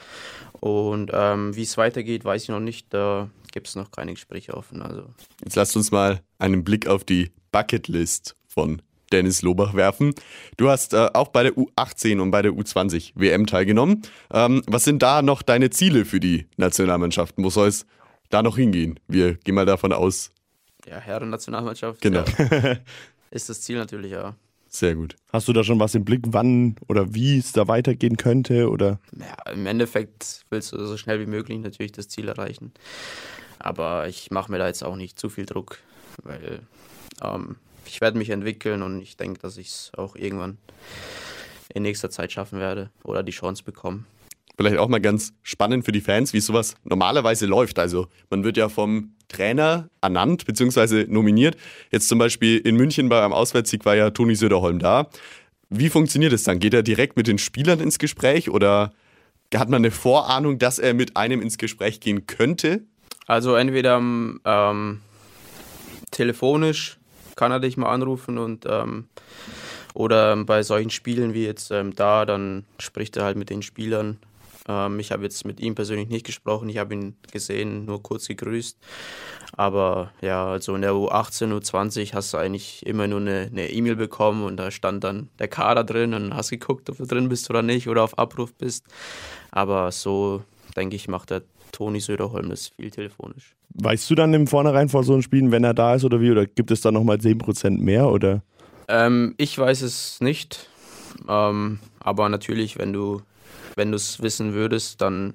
Und 0.61 1.11
ähm, 1.13 1.55
wie 1.57 1.63
es 1.63 1.77
weitergeht, 1.77 2.25
weiß 2.25 2.45
ich 2.45 2.49
noch 2.49 2.61
nicht. 2.61 2.87
Da 2.91 3.29
gibt 3.53 3.69
es 3.69 3.77
noch 3.77 3.91
keine 3.91 4.13
Gespräche 4.13 4.55
offen. 4.55 4.83
Also. 4.83 5.05
Jetzt 5.43 5.57
lasst 5.57 5.77
uns 5.77 5.91
mal 5.91 6.21
einen 6.39 6.65
Blick 6.65 6.87
auf 6.87 7.05
die 7.05 7.31
Bucketlist 7.53 8.37
von 8.47 8.83
Dennis 9.13 9.43
Lobach 9.43 9.75
werfen. 9.75 10.15
Du 10.57 10.69
hast 10.69 10.95
äh, 10.95 11.09
auch 11.15 11.29
bei 11.29 11.43
der 11.43 11.53
U18 11.55 12.21
und 12.21 12.31
bei 12.31 12.43
der 12.43 12.53
U20 12.53 13.13
WM 13.17 13.47
teilgenommen. 13.47 14.03
Ähm, 14.33 14.63
was 14.67 14.85
sind 14.85 15.03
da 15.03 15.23
noch 15.23 15.43
deine 15.43 15.71
Ziele 15.71 16.05
für 16.05 16.21
die 16.21 16.47
Nationalmannschaften? 16.57 17.43
Wo 17.45 17.51
soll 17.51 17.69
es 17.69 17.87
da 18.29 18.43
noch 18.43 18.57
hingehen? 18.57 19.01
Wir 19.09 19.35
gehen 19.35 19.57
mal 19.57 19.67
davon 19.67 19.93
aus. 19.93 20.31
Ja, 20.91 20.99
Herren-Nationalmannschaft. 20.99 22.01
Genau. 22.01 22.25
Ja. 22.37 22.77
Ist 23.31 23.49
das 23.49 23.61
Ziel 23.61 23.79
natürlich, 23.79 24.11
ja. 24.11 24.35
Sehr 24.69 24.97
gut. 24.97 25.17
Hast 25.33 25.47
du 25.47 25.53
da 25.53 25.63
schon 25.63 25.79
was 25.79 25.95
im 25.95 26.05
Blick, 26.05 26.23
wann 26.27 26.75
oder 26.89 27.15
wie 27.15 27.39
es 27.39 27.53
da 27.53 27.69
weitergehen 27.69 28.17
könnte? 28.17 28.69
Oder? 28.69 28.99
Ja, 29.17 29.53
im 29.53 29.67
Endeffekt 29.67 30.45
willst 30.51 30.73
du 30.73 30.85
so 30.85 30.97
schnell 30.97 31.21
wie 31.21 31.27
möglich 31.27 31.59
natürlich 31.59 31.93
das 31.93 32.09
Ziel 32.09 32.29
erreichen. 32.29 32.73
Aber 33.61 34.09
ich 34.09 34.31
mache 34.33 34.51
mir 34.51 34.59
da 34.59 34.67
jetzt 34.67 34.83
auch 34.83 34.97
nicht 34.97 35.19
zu 35.19 35.29
viel 35.29 35.47
Druck, 35.47 35.79
weil 36.25 36.61
ähm, 37.23 37.57
ich 37.87 38.01
werde 38.01 38.19
mich 38.19 38.31
entwickeln 38.31 38.83
und 38.83 39.01
ich 39.01 39.17
denke, 39.17 39.41
dass 39.41 39.59
ich 39.59 39.69
es 39.69 39.93
auch 39.97 40.17
irgendwann 40.17 40.59
in 41.73 41.83
nächster 41.83 42.11
Zeit 42.11 42.33
schaffen 42.33 42.59
werde 42.59 42.91
oder 43.05 43.23
die 43.23 43.33
Chance 43.33 43.63
bekommen. 43.63 44.07
Vielleicht 44.61 44.77
auch 44.77 44.89
mal 44.89 45.01
ganz 45.01 45.33
spannend 45.43 45.87
für 45.87 45.93
die 45.93 46.03
Fans, 46.03 46.35
wie 46.35 46.41
sowas 46.41 46.75
normalerweise 46.85 47.47
läuft. 47.47 47.79
Also 47.79 48.09
man 48.29 48.45
wird 48.45 48.59
ja 48.59 48.69
vom 48.69 49.15
Trainer 49.29 49.89
ernannt 50.03 50.45
bzw. 50.45 51.07
nominiert. 51.09 51.57
Jetzt 51.91 52.09
zum 52.09 52.19
Beispiel 52.19 52.59
in 52.59 52.77
München 52.77 53.09
bei 53.09 53.25
einem 53.25 53.33
Auswärtssieg 53.33 53.87
war 53.87 53.97
ja 53.97 54.11
Toni 54.11 54.35
Söderholm 54.35 54.79
da. 54.79 55.09
Wie 55.71 55.89
funktioniert 55.89 56.35
es 56.35 56.43
dann? 56.43 56.59
Geht 56.59 56.75
er 56.75 56.83
direkt 56.83 57.17
mit 57.17 57.27
den 57.27 57.39
Spielern 57.39 57.81
ins 57.81 57.99
Gespräch 57.99 58.51
oder 58.51 58.93
hat 59.55 59.71
man 59.71 59.81
eine 59.81 59.91
Vorahnung, 59.91 60.59
dass 60.59 60.79
er 60.79 60.93
mit 60.93 61.17
einem 61.17 61.41
ins 61.41 61.57
Gespräch 61.57 62.01
gehen 62.01 62.27
könnte? 62.27 62.83
Also 63.27 63.55
entweder 63.55 63.97
ähm, 63.97 65.01
telefonisch 66.11 66.99
kann 67.35 67.51
er 67.51 67.61
dich 67.61 67.79
mal 67.79 67.89
anrufen 67.89 68.37
und 68.37 68.67
ähm, 68.69 69.07
oder 69.95 70.37
bei 70.45 70.63
solchen 70.63 70.91
Spielen 70.91 71.33
wie 71.33 71.47
jetzt 71.47 71.71
ähm, 71.71 71.97
da, 71.97 72.27
dann 72.27 72.67
spricht 72.79 73.17
er 73.17 73.25
halt 73.25 73.39
mit 73.39 73.49
den 73.49 73.63
Spielern. 73.63 74.19
Ähm, 74.69 74.99
ich 75.01 75.13
habe 75.13 75.23
jetzt 75.23 75.45
mit 75.45 75.61
ihm 75.61 75.75
persönlich 75.75 76.09
nicht 76.09 76.27
gesprochen, 76.27 76.69
ich 76.69 76.79
habe 76.79 76.95
ihn 76.95 77.17
gesehen, 77.33 77.85
nur 77.85 78.03
kurz 78.03 78.29
gegrüßt. 78.29 78.79
Aber 79.57 80.13
ja, 80.21 80.51
also 80.51 80.75
in 80.75 80.83
der 80.83 80.93
U18, 80.93 81.53
U20 81.53 82.15
hast 82.15 82.33
du 82.33 82.39
eigentlich 82.39 82.87
immer 82.87 83.07
nur 83.07 83.21
eine 83.21 83.71
E-Mail 83.71 83.93
e 83.93 83.97
bekommen 83.97 84.45
und 84.45 84.57
da 84.57 84.71
stand 84.71 85.05
dann 85.05 85.29
der 85.39 85.49
Kader 85.49 85.85
drin 85.85 86.15
und 86.15 86.35
hast 86.35 86.51
geguckt, 86.51 86.89
ob 86.91 86.99
du 86.99 87.07
drin 87.07 87.29
bist 87.29 87.51
oder 87.51 87.63
nicht 87.63 87.89
oder 87.89 88.03
auf 88.03 88.19
Abruf 88.19 88.55
bist. 88.55 88.87
Aber 89.51 89.91
so, 89.93 90.43
denke 90.77 90.97
ich, 90.97 91.09
macht 91.09 91.31
der 91.31 91.43
Toni 91.73 92.01
Söderholm 92.01 92.51
das 92.51 92.69
viel 92.69 92.91
telefonisch. 92.91 93.55
Weißt 93.75 94.11
du 94.11 94.15
dann 94.15 94.35
im 94.35 94.47
Vornherein 94.47 94.89
vor 94.89 95.05
so 95.05 95.13
einem 95.13 95.23
Spielen, 95.23 95.53
wenn 95.53 95.65
er 95.65 95.75
da 95.75 95.95
ist 95.95 96.05
oder 96.05 96.21
wie? 96.21 96.31
Oder 96.31 96.47
gibt 96.47 96.71
es 96.71 96.81
da 96.81 96.91
nochmal 96.91 97.19
10% 97.19 97.79
mehr? 97.79 98.09
Oder? 98.09 98.43
Ähm, 98.89 99.35
ich 99.37 99.57
weiß 99.57 99.83
es 99.83 100.21
nicht. 100.21 100.69
Ähm, 101.29 101.79
aber 102.01 102.29
natürlich, 102.29 102.79
wenn 102.79 102.93
du 102.93 103.23
wenn 103.77 103.91
du 103.91 103.97
es 103.97 104.23
wissen 104.23 104.55
würdest, 104.55 105.01
dann 105.01 105.35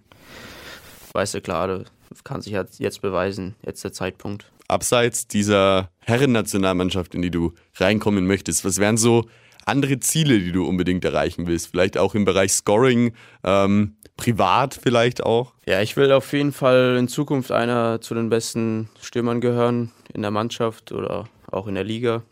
weißt 1.14 1.36
du 1.36 1.42
klar, 1.42 1.68
du 1.68 1.86
kannst 2.24 2.48
dich 2.48 2.56
jetzt 2.80 3.02
beweisen, 3.02 3.56
jetzt 3.66 3.84
der 3.84 3.94
Zeitpunkt. 3.94 4.52
Abseits 4.68 5.28
dieser 5.28 5.90
Herrennationalmannschaft, 6.00 7.16
in 7.16 7.22
die 7.22 7.32
du 7.32 7.54
reinkommen 7.76 8.26
möchtest, 8.26 8.66
was 8.66 8.80
wären 8.80 8.98
so 8.98 9.26
andere 9.66 10.00
Ziele, 10.00 10.40
die 10.40 10.52
du 10.52 10.66
unbedingt 10.66 11.06
erreichen 11.06 11.48
willst? 11.48 11.68
Vielleicht 11.68 11.98
auch 11.98 12.16
im 12.16 12.26
Bereich 12.26 12.54
Scoring, 12.54 13.14
ähm, 13.44 13.96
privat 14.18 14.80
vielleicht 14.82 15.24
auch? 15.24 15.54
Ja, 15.66 15.82
ich 15.82 15.98
will 15.98 16.12
auf 16.12 16.32
jeden 16.34 16.54
Fall 16.54 16.96
in 16.98 17.08
Zukunft 17.08 17.52
einer 17.52 18.02
zu 18.02 18.14
den 18.14 18.30
besten 18.30 18.90
Stürmern 19.02 19.42
gehören 19.42 19.92
in 20.14 20.22
der 20.22 20.32
Mannschaft 20.32 20.92
oder 20.92 21.28
auch 21.52 21.68
in 21.68 21.76
der 21.76 21.84
Liga. 21.84 22.24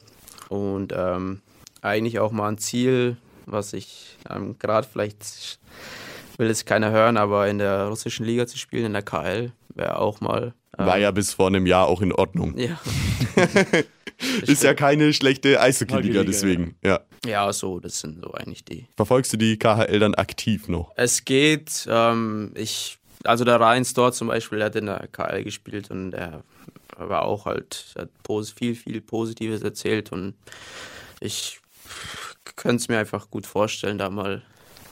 Und 0.49 0.93
ähm, 0.95 1.41
eigentlich 1.81 2.19
auch 2.19 2.31
mal 2.31 2.49
ein 2.49 2.57
Ziel, 2.57 3.17
was 3.45 3.73
ich 3.73 4.17
ähm, 4.29 4.57
gerade 4.59 4.87
vielleicht 4.87 5.59
will 6.37 6.49
es 6.49 6.65
keiner 6.65 6.91
hören, 6.91 7.17
aber 7.17 7.47
in 7.47 7.59
der 7.59 7.87
russischen 7.87 8.25
Liga 8.25 8.47
zu 8.47 8.57
spielen, 8.57 8.85
in 8.85 8.93
der 8.93 9.03
KL, 9.03 9.51
wäre 9.75 9.99
auch 9.99 10.21
mal. 10.21 10.53
Ähm, 10.77 10.85
War 10.85 10.97
ja 10.97 11.11
bis 11.11 11.33
vor 11.33 11.47
einem 11.47 11.65
Jahr 11.65 11.87
auch 11.87 12.01
in 12.01 12.11
Ordnung. 12.11 12.57
Ja. 12.57 12.79
ist 14.41 14.63
ja 14.63 14.73
keine 14.73 15.13
schlechte 15.13 15.59
Eishockey-Liga, 15.59 16.23
deswegen. 16.23 16.75
Ja. 16.83 17.01
ja, 17.25 17.51
so, 17.53 17.79
das 17.79 17.99
sind 17.99 18.23
so 18.23 18.33
eigentlich 18.33 18.65
die. 18.65 18.87
Verfolgst 18.95 19.33
du 19.33 19.37
die 19.37 19.57
KHL 19.57 19.99
dann 19.99 20.15
aktiv 20.15 20.67
noch? 20.67 20.91
Es 20.95 21.25
geht. 21.25 21.87
Ähm, 21.89 22.51
ich, 22.55 22.97
also 23.23 23.45
der 23.45 23.59
Rhein 23.59 23.85
dort 23.95 24.15
zum 24.15 24.27
Beispiel, 24.27 24.59
der 24.59 24.67
hat 24.67 24.75
in 24.75 24.87
der 24.87 25.07
KHL 25.11 25.43
gespielt 25.43 25.91
und 25.91 26.13
er 26.13 26.43
war 26.97 27.23
auch 27.23 27.45
halt, 27.45 27.95
hat 27.97 28.09
viel, 28.55 28.75
viel 28.75 29.01
Positives 29.01 29.61
erzählt 29.61 30.11
und 30.11 30.35
ich 31.19 31.59
könnte 32.55 32.77
es 32.77 32.87
mir 32.87 32.99
einfach 32.99 33.29
gut 33.29 33.45
vorstellen, 33.45 33.97
da 33.97 34.09
mal 34.09 34.43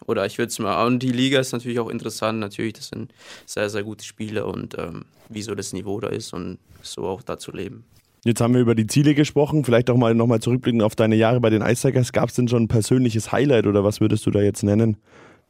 oder 0.08 0.26
ich 0.26 0.38
würde 0.38 0.50
es 0.50 0.60
mal. 0.60 0.86
Und 0.86 1.00
die 1.00 1.12
Liga 1.12 1.40
ist 1.40 1.52
natürlich 1.52 1.80
auch 1.80 1.90
interessant. 1.90 2.40
Natürlich, 2.40 2.74
das 2.74 2.88
sind 2.90 3.14
sehr, 3.46 3.70
sehr 3.70 3.84
gute 3.84 4.04
Spiele 4.04 4.46
und 4.46 4.78
ähm, 4.78 5.06
wie 5.30 5.42
so 5.42 5.56
das 5.56 5.74
Niveau 5.74 6.00
da 6.00 6.10
ist 6.10 6.34
und 6.34 6.58
so 6.82 7.06
auch 7.06 7.22
da 7.22 7.38
zu 7.38 7.52
leben. 7.52 7.86
Jetzt 8.24 8.42
haben 8.42 8.54
wir 8.54 8.62
über 8.62 8.76
die 8.76 8.88
Ziele 8.88 9.16
gesprochen. 9.16 9.64
Vielleicht 9.66 9.90
auch 9.90 9.98
mal 9.98 10.14
nochmal 10.14 10.40
zurückblicken 10.40 10.82
auf 10.82 10.96
deine 10.96 11.16
Jahre 11.16 11.40
bei 11.40 11.50
den 11.50 11.62
Ice 11.62 11.88
Tigers. 11.88 12.12
Gab 12.12 12.30
es 12.30 12.36
denn 12.36 12.48
schon 12.48 12.64
ein 12.64 12.68
persönliches 12.68 13.32
Highlight 13.32 13.66
oder 13.66 13.84
was 13.84 14.00
würdest 14.00 14.26
du 14.26 14.32
da 14.32 14.42
jetzt 14.42 14.64
nennen, 14.64 14.98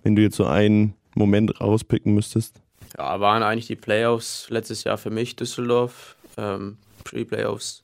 wenn 0.04 0.16
du 0.16 0.22
jetzt 0.22 0.38
so 0.38 0.46
einen 0.46 0.96
Moment 1.16 1.60
rauspicken 1.60 2.14
müsstest? 2.14 2.62
Ja, 2.98 3.20
waren 3.20 3.44
eigentlich 3.44 3.68
die 3.68 3.76
Playoffs 3.76 4.48
letztes 4.50 4.84
Jahr 4.84 4.98
für 4.98 5.10
mich, 5.10 5.36
Düsseldorf, 5.36 6.16
ähm, 6.38 6.78
Pre-Playoffs, 7.04 7.84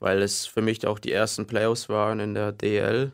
weil 0.00 0.22
es 0.22 0.46
für 0.46 0.62
mich 0.62 0.84
auch 0.86 0.98
die 0.98 1.12
ersten 1.12 1.46
Playoffs 1.46 1.88
waren 1.88 2.18
in 2.18 2.34
der 2.34 2.52
DL 2.52 3.12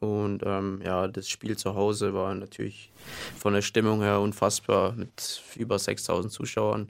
und 0.00 0.42
ähm, 0.44 0.80
ja, 0.84 1.08
das 1.08 1.28
Spiel 1.28 1.56
zu 1.56 1.74
Hause 1.74 2.14
war 2.14 2.34
natürlich 2.34 2.90
von 3.38 3.54
der 3.54 3.62
Stimmung 3.62 4.02
her 4.02 4.20
unfassbar 4.20 4.92
mit 4.92 5.42
über 5.56 5.78
6000 5.78 6.32
Zuschauern. 6.32 6.88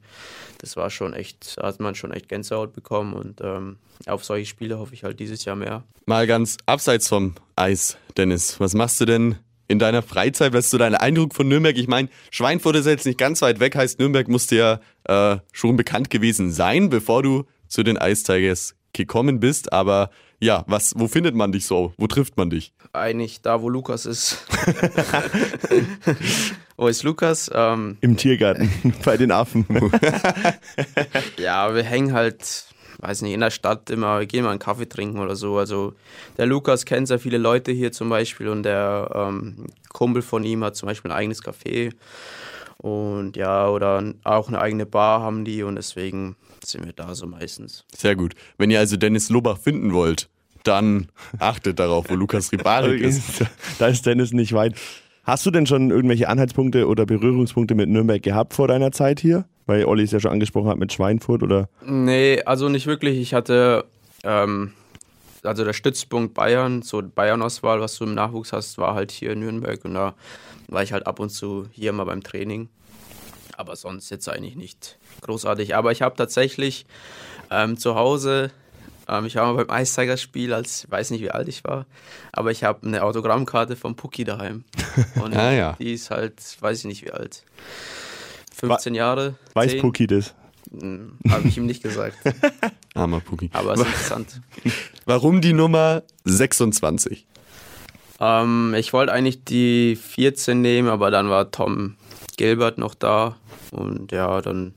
Das 0.59 0.77
war 0.77 0.91
schon 0.91 1.13
echt, 1.13 1.57
hat 1.61 1.81
man 1.81 1.95
schon 1.95 2.13
echt 2.13 2.29
Gänsehaut 2.29 2.73
bekommen 2.73 3.15
und 3.15 3.41
ähm, 3.43 3.77
auf 4.07 4.25
solche 4.25 4.47
Spiele 4.47 4.79
hoffe 4.79 4.95
ich 4.95 5.05
halt 5.05 5.21
dieses 5.21 5.45
Jahr 5.45 5.57
mehr. 5.57 5.85
Mal 6.07 6.27
ganz 6.27 6.57
abseits 6.67 7.09
vom 7.09 7.35
Eis, 7.57 7.97
Dennis, 8.17 8.61
was 8.61 8.75
machst 8.75 9.01
du 9.01 9.05
denn 9.05 9.37
in 9.69 9.79
deiner 9.79 10.03
Freizeit? 10.03 10.53
Was 10.53 10.67
ist 10.67 10.71
so 10.71 10.79
dein 10.79 10.95
Eindruck 10.95 11.35
von 11.35 11.49
Nürnberg? 11.49 11.77
Ich 11.77 11.89
meine, 11.89 12.09
Schweinfurt 12.31 12.77
ist 12.77 12.87
jetzt 12.87 13.07
nicht 13.07 13.19
ganz 13.19 13.43
weit 13.43 13.61
weg, 13.61 13.75
heißt 13.75 13.99
Nürnberg 13.99 14.29
musste 14.29 14.57
ja 14.57 14.81
äh, 15.05 15.41
schon 15.53 15.77
bekannt 15.77 16.11
gewesen 16.11 16.53
sein, 16.53 16.89
bevor 16.91 17.23
du 17.23 17.45
zu 17.69 17.83
den 17.83 17.97
Ice 17.97 18.23
Tigers 18.23 18.75
gekommen 18.97 19.41
bist, 19.41 19.73
aber 19.73 20.11
ja, 20.41 20.65
was, 20.67 20.93
wo 20.97 21.09
findet 21.09 21.35
man 21.35 21.53
dich 21.53 21.67
so? 21.67 21.95
Wo 21.97 22.07
trifft 22.07 22.37
man 22.37 22.51
dich? 22.51 22.75
Eigentlich 22.93 23.41
da, 23.41 23.63
wo 23.63 23.71
Lukas 23.71 24.05
ist. 24.05 24.45
wo 26.77 26.89
ist 26.89 27.03
Lukas? 27.05 27.51
Ähm, 27.55 27.97
Im 28.01 28.17
Tiergarten, 28.17 28.71
bei 29.05 29.17
den 29.17 29.33
Affen. 29.33 29.67
ja, 31.39 31.75
wir 31.75 31.83
hängen 31.83 32.13
halt, 32.13 32.67
weiß 32.99 33.23
nicht, 33.23 33.33
in 33.33 33.41
der 33.41 33.51
Stadt 33.51 33.89
immer, 33.89 34.21
wir 34.21 34.27
gehen 34.27 34.45
mal 34.45 34.51
einen 34.51 34.59
Kaffee 34.59 34.89
trinken 34.89 35.21
oder 35.21 35.37
so. 35.37 35.57
Also 35.57 35.95
der 36.37 36.47
Lukas 36.47 36.85
kennt 36.85 37.09
sehr 37.09 37.19
viele 37.19 37.39
Leute 37.39 37.73
hier 37.73 37.93
zum 37.93 38.11
Beispiel 38.11 38.49
und 38.49 38.63
der 38.63 39.11
ähm, 39.15 39.67
Kumpel 39.89 40.21
von 40.21 40.45
ihm 40.45 40.63
hat 40.65 40.77
zum 40.77 40.89
Beispiel 40.89 41.11
ein 41.11 41.17
eigenes 41.17 41.43
Café. 41.43 41.93
Und 42.77 43.37
ja, 43.37 43.69
oder 43.69 44.13
auch 44.25 44.49
eine 44.49 44.61
eigene 44.61 44.85
Bar 44.85 45.23
haben 45.23 45.47
die 45.47 45.63
und 45.63 45.77
deswegen 45.77 46.37
sind 46.71 46.85
wir 46.85 46.93
da 46.93 47.15
so 47.15 47.27
meistens. 47.27 47.85
Sehr 47.95 48.17
gut. 48.17 48.35
Wenn 48.59 48.71
ihr 48.71 48.79
also 48.79 48.97
Dennis 48.97 49.31
Lobach 49.31 49.59
finden 49.59 49.93
wollt, 49.93 50.29
dann 50.65 51.09
achtet 51.39 51.79
darauf, 51.79 52.11
wo 52.11 52.15
Lukas 52.15 52.53
Ribarik 52.53 53.01
ist. 53.01 53.45
Da 53.79 53.89
ist 53.89 54.07
Dennis 54.07 54.33
nicht 54.33 54.53
weit. 54.53 54.75
Hast 55.25 55.45
du 55.45 55.51
denn 55.51 55.67
schon 55.67 55.91
irgendwelche 55.91 56.29
Anhaltspunkte 56.29 56.87
oder 56.87 57.05
Berührungspunkte 57.05 57.75
mit 57.75 57.89
Nürnberg 57.89 58.23
gehabt 58.23 58.55
vor 58.55 58.69
deiner 58.69 58.93
Zeit 58.93 59.21
hier? 59.21 59.45
Weil 59.67 59.85
Olli 59.85 60.05
es 60.05 60.13
ja 60.13 60.21
schon 60.21 60.31
angesprochen 60.31 60.69
hat 60.69 60.79
mit 60.79 60.93
Schweinfurt 60.93 61.43
oder? 61.43 61.69
Nee, 61.85 62.43
also 62.43 62.69
nicht 62.69 62.87
wirklich. 62.87 63.19
Ich 63.19 63.35
hatte, 63.35 63.85
ähm, 64.23 64.73
also 65.43 65.65
der 65.65 65.73
Stützpunkt 65.73 66.35
Bayern, 66.35 66.83
so 66.83 67.03
Bayern-Auswahl, 67.03 67.81
was 67.81 67.99
du 67.99 68.05
im 68.05 68.15
Nachwuchs 68.15 68.53
hast, 68.53 68.79
war 68.79 68.95
halt 68.95 69.11
hier 69.11 69.33
in 69.33 69.41
Nürnberg 69.41 69.85
und 69.85 69.95
da 69.95 70.15
war 70.69 70.83
ich 70.83 70.93
halt 70.93 71.07
ab 71.07 71.19
und 71.19 71.31
zu 71.31 71.67
hier 71.73 71.93
mal 71.93 72.05
beim 72.05 72.23
Training. 72.23 72.69
Aber 73.57 73.77
sonst 73.77 74.11
jetzt 74.11 74.29
eigentlich 74.29 74.57
nicht 74.57 74.99
großartig. 75.23 75.75
Aber 75.75 75.93
ich 75.93 76.03
habe 76.03 76.17
tatsächlich 76.17 76.87
ähm, 77.51 77.77
zu 77.77 77.95
Hause 77.95 78.51
Ähm, 79.09 79.25
ich 79.27 79.37
war 79.37 79.47
mal 79.53 79.65
beim 79.65 79.71
Eiszeigerspiel, 79.77 80.53
als 80.53 80.83
ich 80.85 80.91
weiß 80.91 81.11
nicht, 81.13 81.21
wie 81.23 81.31
alt 81.31 81.47
ich 81.47 81.63
war, 81.63 81.87
aber 82.33 82.51
ich 82.51 82.65
habe 82.65 82.85
eine 82.85 83.05
Autogrammkarte 83.05 83.77
vom 83.77 83.95
Pucki 83.95 84.25
daheim. 84.25 84.65
Und 85.23 85.37
Ah, 85.37 85.53
ja. 85.53 85.77
die 85.79 85.93
ist 85.93 86.11
halt, 86.11 86.35
weiß 86.61 86.81
ich 86.81 86.85
nicht 86.87 87.05
wie 87.05 87.13
alt. 87.13 87.45
15 88.57 88.97
Jahre. 88.97 89.37
Weiß 89.55 89.71
10? 89.73 89.81
Puki 89.81 90.07
das? 90.09 90.35
Habe 91.31 91.47
ich 91.47 91.57
ihm 91.57 91.67
nicht 91.67 91.85
gesagt. 91.85 92.17
Armer 92.95 93.21
Puki. 93.21 93.49
Aber 93.53 93.75
es 93.75 93.81
ist 93.81 93.87
interessant. 93.87 94.41
Warum 95.05 95.41
die 95.41 95.53
Nummer 95.53 96.03
26? 96.25 97.27
Ähm, 98.19 98.75
ich 98.77 98.93
wollte 98.93 99.13
eigentlich 99.13 99.45
die 99.45 99.95
14 99.95 100.61
nehmen, 100.61 100.89
aber 100.89 101.13
dann 101.13 101.29
war 101.31 101.53
Tom 101.53 101.95
Gilbert 102.37 102.79
noch 102.79 102.95
da. 102.95 103.37
Und 103.71 104.13
ja, 104.13 104.41
dann. 104.41 104.75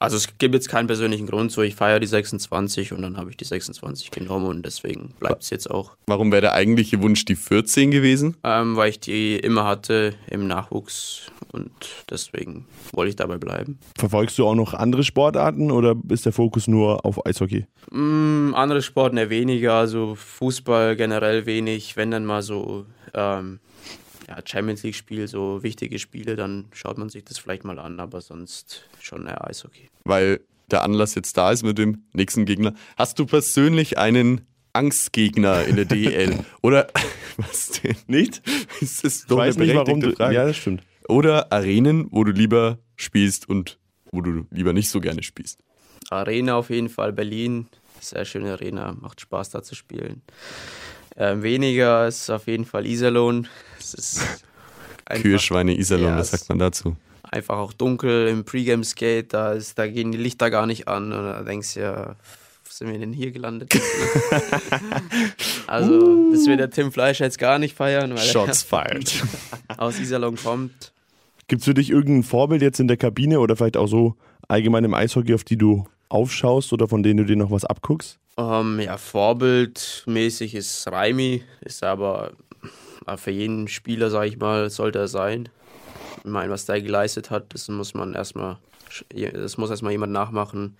Also 0.00 0.16
es 0.16 0.38
gibt 0.38 0.54
jetzt 0.54 0.68
keinen 0.68 0.86
persönlichen 0.86 1.26
Grund, 1.26 1.50
so 1.50 1.60
ich 1.62 1.74
feiere 1.74 1.98
die 1.98 2.06
26 2.06 2.92
und 2.92 3.02
dann 3.02 3.16
habe 3.16 3.30
ich 3.30 3.36
die 3.36 3.44
26 3.44 4.12
genommen 4.12 4.46
und 4.46 4.64
deswegen 4.64 5.12
bleibt 5.18 5.42
es 5.42 5.50
jetzt 5.50 5.68
auch. 5.68 5.96
Warum 6.06 6.30
wäre 6.30 6.40
der 6.40 6.52
eigentliche 6.52 7.02
Wunsch 7.02 7.24
die 7.24 7.34
14 7.34 7.90
gewesen? 7.90 8.36
Ähm, 8.44 8.76
weil 8.76 8.90
ich 8.90 9.00
die 9.00 9.36
immer 9.36 9.64
hatte 9.64 10.14
im 10.30 10.46
Nachwuchs 10.46 11.32
und 11.50 11.72
deswegen 12.08 12.66
wollte 12.92 13.10
ich 13.10 13.16
dabei 13.16 13.38
bleiben. 13.38 13.80
Verfolgst 13.98 14.38
du 14.38 14.46
auch 14.46 14.54
noch 14.54 14.72
andere 14.72 15.02
Sportarten 15.02 15.72
oder 15.72 15.96
ist 16.08 16.26
der 16.26 16.32
Fokus 16.32 16.68
nur 16.68 17.04
auf 17.04 17.26
Eishockey? 17.26 17.66
Mm, 17.90 18.54
andere 18.54 18.82
Sporten 18.82 19.16
eher 19.16 19.30
weniger, 19.30 19.74
also 19.74 20.14
Fußball 20.14 20.94
generell 20.94 21.44
wenig. 21.44 21.96
Wenn 21.96 22.12
dann 22.12 22.24
mal 22.24 22.42
so 22.42 22.86
ähm, 23.14 23.58
ja, 24.28 24.36
Champions 24.44 24.82
League 24.82 24.94
Spiel, 24.94 25.26
so 25.26 25.62
wichtige 25.62 25.98
Spiele, 25.98 26.36
dann 26.36 26.66
schaut 26.72 26.98
man 26.98 27.08
sich 27.08 27.24
das 27.24 27.38
vielleicht 27.38 27.64
mal 27.64 27.78
an, 27.78 27.98
aber 27.98 28.20
sonst 28.20 28.84
schon 29.00 29.26
eher 29.26 29.46
Eishockey. 29.48 29.88
Weil 30.04 30.40
der 30.70 30.82
Anlass 30.82 31.14
jetzt 31.14 31.36
da 31.36 31.50
ist 31.50 31.62
mit 31.62 31.78
dem 31.78 32.04
nächsten 32.12 32.44
Gegner. 32.44 32.74
Hast 32.96 33.18
du 33.18 33.24
persönlich 33.26 33.96
einen 33.96 34.42
Angstgegner 34.74 35.64
in 35.64 35.76
der 35.76 35.86
DEL? 35.86 36.44
Oder 36.62 36.88
was 37.38 37.80
denn? 37.80 37.96
Nicht? 38.06 38.42
Das 38.80 39.00
ist 39.00 39.22
Ich 39.22 39.26
doch 39.28 39.38
weiß 39.38 39.56
eine 39.56 39.66
nicht, 39.66 39.74
warum 39.74 40.00
du. 40.00 40.12
Frage. 40.12 40.34
Ja, 40.34 40.46
das 40.46 40.56
stimmt. 40.56 40.82
Oder 41.08 41.50
Arenen, 41.50 42.08
wo 42.10 42.22
du 42.24 42.32
lieber 42.32 42.78
spielst 42.96 43.48
und 43.48 43.78
wo 44.12 44.20
du 44.20 44.46
lieber 44.50 44.74
nicht 44.74 44.90
so 44.90 45.00
gerne 45.00 45.22
spielst. 45.22 45.60
Arena 46.10 46.56
auf 46.56 46.68
jeden 46.68 46.90
Fall, 46.90 47.12
Berlin, 47.14 47.68
sehr 48.00 48.24
schöne 48.26 48.52
Arena, 48.52 48.94
macht 49.00 49.20
Spaß 49.22 49.50
da 49.50 49.62
zu 49.62 49.74
spielen. 49.74 50.22
Ähm, 51.18 51.42
weniger 51.42 52.06
ist 52.06 52.30
auf 52.30 52.46
jeden 52.46 52.64
Fall 52.64 52.86
Iserlohn. 52.86 53.48
Einfach- 55.04 55.22
Kühe, 55.22 55.38
Schweine, 55.38 55.76
Iserlohn, 55.76 56.10
Ja, 56.10 56.18
was 56.18 56.30
sagt 56.30 56.48
man 56.48 56.58
dazu? 56.58 56.96
einfach 57.30 57.58
auch 57.58 57.74
dunkel 57.74 58.28
im 58.28 58.44
Pre-Game-Skate, 58.44 59.34
da, 59.34 59.52
ist, 59.52 59.78
da 59.78 59.86
gehen 59.86 60.12
die 60.12 60.16
Lichter 60.18 60.50
gar 60.50 60.64
nicht 60.66 60.88
an 60.88 61.12
und 61.12 61.24
da 61.24 61.42
denkst 61.42 61.74
du 61.74 61.80
ja, 61.80 62.16
sind 62.70 62.90
wir 62.90 62.98
denn 62.98 63.12
hier 63.12 63.32
gelandet? 63.32 63.70
also, 65.66 66.30
das 66.32 66.46
wird 66.46 66.60
der 66.60 66.70
Tim 66.70 66.92
Fleischer 66.92 67.24
jetzt 67.24 67.38
gar 67.38 67.58
nicht 67.58 67.76
feiern, 67.76 68.10
weil 68.12 68.18
Shots 68.18 68.62
fired. 68.62 69.22
aus 69.76 69.98
Iserlohn 69.98 70.36
kommt. 70.36 70.92
Gibt 71.48 71.60
es 71.60 71.64
für 71.66 71.74
dich 71.74 71.90
irgendein 71.90 72.22
Vorbild 72.22 72.62
jetzt 72.62 72.80
in 72.80 72.88
der 72.88 72.96
Kabine 72.96 73.40
oder 73.40 73.56
vielleicht 73.56 73.76
auch 73.76 73.88
so 73.88 74.14
allgemein 74.48 74.84
im 74.84 74.94
Eishockey, 74.94 75.34
auf 75.34 75.44
die 75.44 75.56
du 75.56 75.86
aufschaust 76.08 76.72
oder 76.72 76.88
von 76.88 77.02
denen 77.02 77.18
du 77.18 77.24
dir 77.24 77.36
noch 77.36 77.50
was 77.50 77.64
abguckst? 77.64 78.18
Ähm, 78.36 78.80
ja, 78.80 78.96
vorbildmäßig 78.96 80.54
ist 80.54 80.86
Raimi, 80.90 81.42
ist 81.60 81.82
aber 81.82 82.32
äh, 83.06 83.16
für 83.16 83.30
jeden 83.30 83.68
Spieler, 83.68 84.10
sag 84.10 84.26
ich 84.26 84.38
mal, 84.38 84.70
sollte 84.70 85.00
er 85.00 85.08
sein. 85.08 85.48
Ich 86.18 86.30
meine, 86.30 86.50
was 86.50 86.66
der 86.66 86.80
geleistet 86.80 87.30
hat, 87.30 87.54
das 87.54 87.68
muss 87.68 87.94
man 87.94 88.14
erstmal, 88.14 88.58
das 89.10 89.58
muss 89.58 89.70
erstmal 89.70 89.92
jemand 89.92 90.12
nachmachen. 90.12 90.76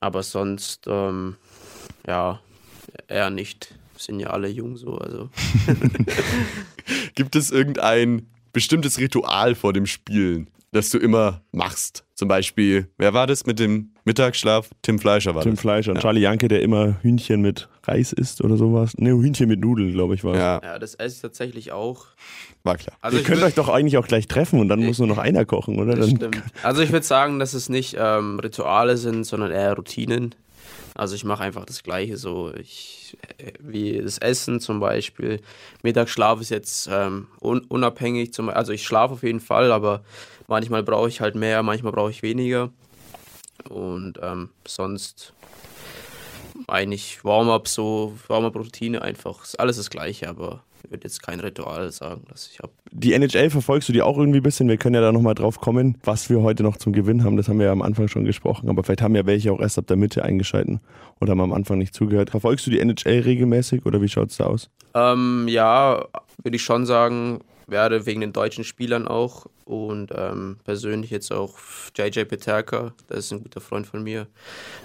Aber 0.00 0.22
sonst, 0.22 0.86
ähm, 0.86 1.36
ja, 2.06 2.40
eher 3.08 3.30
nicht. 3.30 3.74
Sind 3.96 4.20
ja 4.20 4.28
alle 4.28 4.48
jung 4.48 4.76
so, 4.76 4.98
also. 4.98 5.30
Gibt 7.14 7.34
es 7.34 7.50
irgendein 7.50 8.26
bestimmtes 8.52 8.98
Ritual 8.98 9.54
vor 9.54 9.72
dem 9.72 9.86
Spielen, 9.86 10.48
das 10.76 10.90
du 10.90 10.98
immer 10.98 11.42
machst? 11.52 12.04
Zum 12.14 12.28
Beispiel, 12.28 12.88
wer 12.96 13.12
war 13.12 13.26
das 13.26 13.44
mit 13.46 13.58
dem 13.58 13.90
Mittagsschlaf? 14.04 14.70
Tim 14.82 14.98
Fleischer 14.98 15.34
war 15.34 15.42
Tim 15.42 15.52
das. 15.52 15.60
Fleischer 15.60 15.90
und 15.90 15.96
Ja. 15.96 16.02
Charlie 16.02 16.20
Janke, 16.20 16.48
der 16.48 16.62
immer 16.62 16.96
Hühnchen 17.02 17.42
mit 17.42 17.68
Reis 17.84 18.12
isst 18.12 18.42
oder 18.42 18.56
sowas. 18.56 18.94
Ne, 18.96 19.10
Hühnchen 19.10 19.48
mit 19.48 19.60
Nudeln, 19.60 19.92
glaube 19.92 20.14
ich, 20.14 20.24
war. 20.24 20.34
Ja, 20.36 20.60
Ja, 20.62 20.78
das 20.78 20.94
esse 20.94 21.16
ich 21.16 21.22
tatsächlich 21.22 21.72
auch. 21.72 22.06
war 22.62 22.76
klar. 22.76 22.96
Also 23.00 23.18
Ihr 23.18 23.24
könnt 23.24 23.42
würd- 23.42 23.46
euch 23.46 23.54
doch 23.54 23.68
eigentlich 23.68 23.96
auch 23.98 24.06
gleich 24.08 24.26
treffen 24.28 24.60
und 24.60 24.68
dann 24.68 24.80
muss 24.84 24.98
nur 24.98 25.08
noch 25.08 25.18
einer 25.18 25.44
kochen, 25.44 25.78
oder? 25.78 25.94
Das 25.94 26.06
Dann, 26.08 26.16
stimmt. 26.16 26.42
Also 26.62 26.82
ich 26.82 26.90
würde 26.92 27.04
sagen, 27.06 27.38
dass 27.38 27.52
es 27.54 27.68
nicht 27.68 27.96
ähm, 27.98 28.38
Rituale 28.40 28.96
sind, 28.96 29.24
sondern 29.24 29.50
eher 29.50 29.74
Routinen. 29.74 30.34
Also 30.94 31.14
ich 31.14 31.24
mache 31.24 31.44
einfach 31.44 31.66
das 31.66 31.82
Gleiche 31.82 32.16
so. 32.16 32.52
Ich, 32.58 33.18
äh, 33.36 33.52
wie 33.60 33.98
das 34.00 34.16
Essen 34.18 34.60
zum 34.60 34.80
Beispiel. 34.80 35.40
Mittagsschlaf 35.82 36.40
ist 36.40 36.48
jetzt 36.50 36.88
ähm, 36.90 37.26
un 37.42 37.60
unabhängig. 37.68 38.32
Zum, 38.32 38.48
also 38.48 38.72
ich 38.72 38.82
schlafe 38.82 39.12
auf 39.14 39.22
jeden 39.22 39.40
Fall, 39.40 39.70
aber 39.72 40.02
manchmal 40.48 40.82
brauche 40.82 41.08
ich 41.08 41.20
halt 41.20 41.34
mehr, 41.34 41.62
manchmal 41.62 41.92
brauche 41.92 42.10
ich 42.10 42.22
weniger. 42.22 42.70
Und 43.68 44.18
ähm, 44.22 44.50
sonst 44.66 45.32
eigentlich 46.68 47.24
Warm-up 47.24 47.68
so, 47.68 48.16
Warm-up-Routine 48.28 49.02
einfach. 49.02 49.44
Ist 49.44 49.58
alles 49.60 49.76
das 49.76 49.90
Gleiche, 49.90 50.28
aber 50.28 50.62
ich 50.84 50.90
würde 50.90 51.04
jetzt 51.04 51.22
kein 51.22 51.40
Ritual 51.40 51.90
sagen, 51.90 52.22
dass 52.28 52.48
ich 52.48 52.60
habe. 52.60 52.72
Die 52.92 53.12
NHL 53.12 53.50
verfolgst 53.50 53.88
du 53.88 53.92
die 53.92 54.02
auch 54.02 54.16
irgendwie 54.18 54.38
ein 54.38 54.42
bisschen? 54.42 54.68
Wir 54.68 54.76
können 54.76 54.94
ja 54.94 55.00
da 55.00 55.12
nochmal 55.12 55.34
drauf 55.34 55.60
kommen, 55.60 55.98
was 56.04 56.30
wir 56.30 56.42
heute 56.42 56.62
noch 56.62 56.76
zum 56.76 56.92
Gewinn 56.92 57.24
haben. 57.24 57.36
Das 57.36 57.48
haben 57.48 57.58
wir 57.58 57.66
ja 57.66 57.72
am 57.72 57.82
Anfang 57.82 58.08
schon 58.08 58.24
gesprochen, 58.24 58.68
aber 58.68 58.84
vielleicht 58.84 59.02
haben 59.02 59.14
ja 59.14 59.26
welche 59.26 59.52
auch 59.52 59.60
erst 59.60 59.78
ab 59.78 59.86
der 59.86 59.96
Mitte 59.96 60.24
eingeschalten 60.24 60.80
oder 61.20 61.32
haben 61.32 61.40
am 61.40 61.52
Anfang 61.52 61.78
nicht 61.78 61.94
zugehört. 61.94 62.30
Verfolgst 62.30 62.66
du 62.66 62.70
die 62.70 62.80
NHL 62.80 63.20
regelmäßig 63.20 63.84
oder 63.84 64.00
wie 64.00 64.08
schaut 64.08 64.30
es 64.30 64.36
da 64.36 64.46
aus? 64.46 64.70
Ähm, 64.94 65.46
ja, 65.48 66.06
würde 66.42 66.56
ich 66.56 66.62
schon 66.62 66.86
sagen, 66.86 67.40
werde 67.66 68.06
wegen 68.06 68.20
den 68.20 68.32
deutschen 68.32 68.64
Spielern 68.64 69.08
auch 69.08 69.46
und 69.64 70.12
ähm, 70.14 70.58
persönlich 70.64 71.10
jetzt 71.10 71.32
auch 71.32 71.58
JJ 71.96 72.24
Peterka, 72.24 72.92
das 73.08 73.18
ist 73.18 73.32
ein 73.32 73.42
guter 73.42 73.60
Freund 73.60 73.86
von 73.86 74.02
mir 74.02 74.26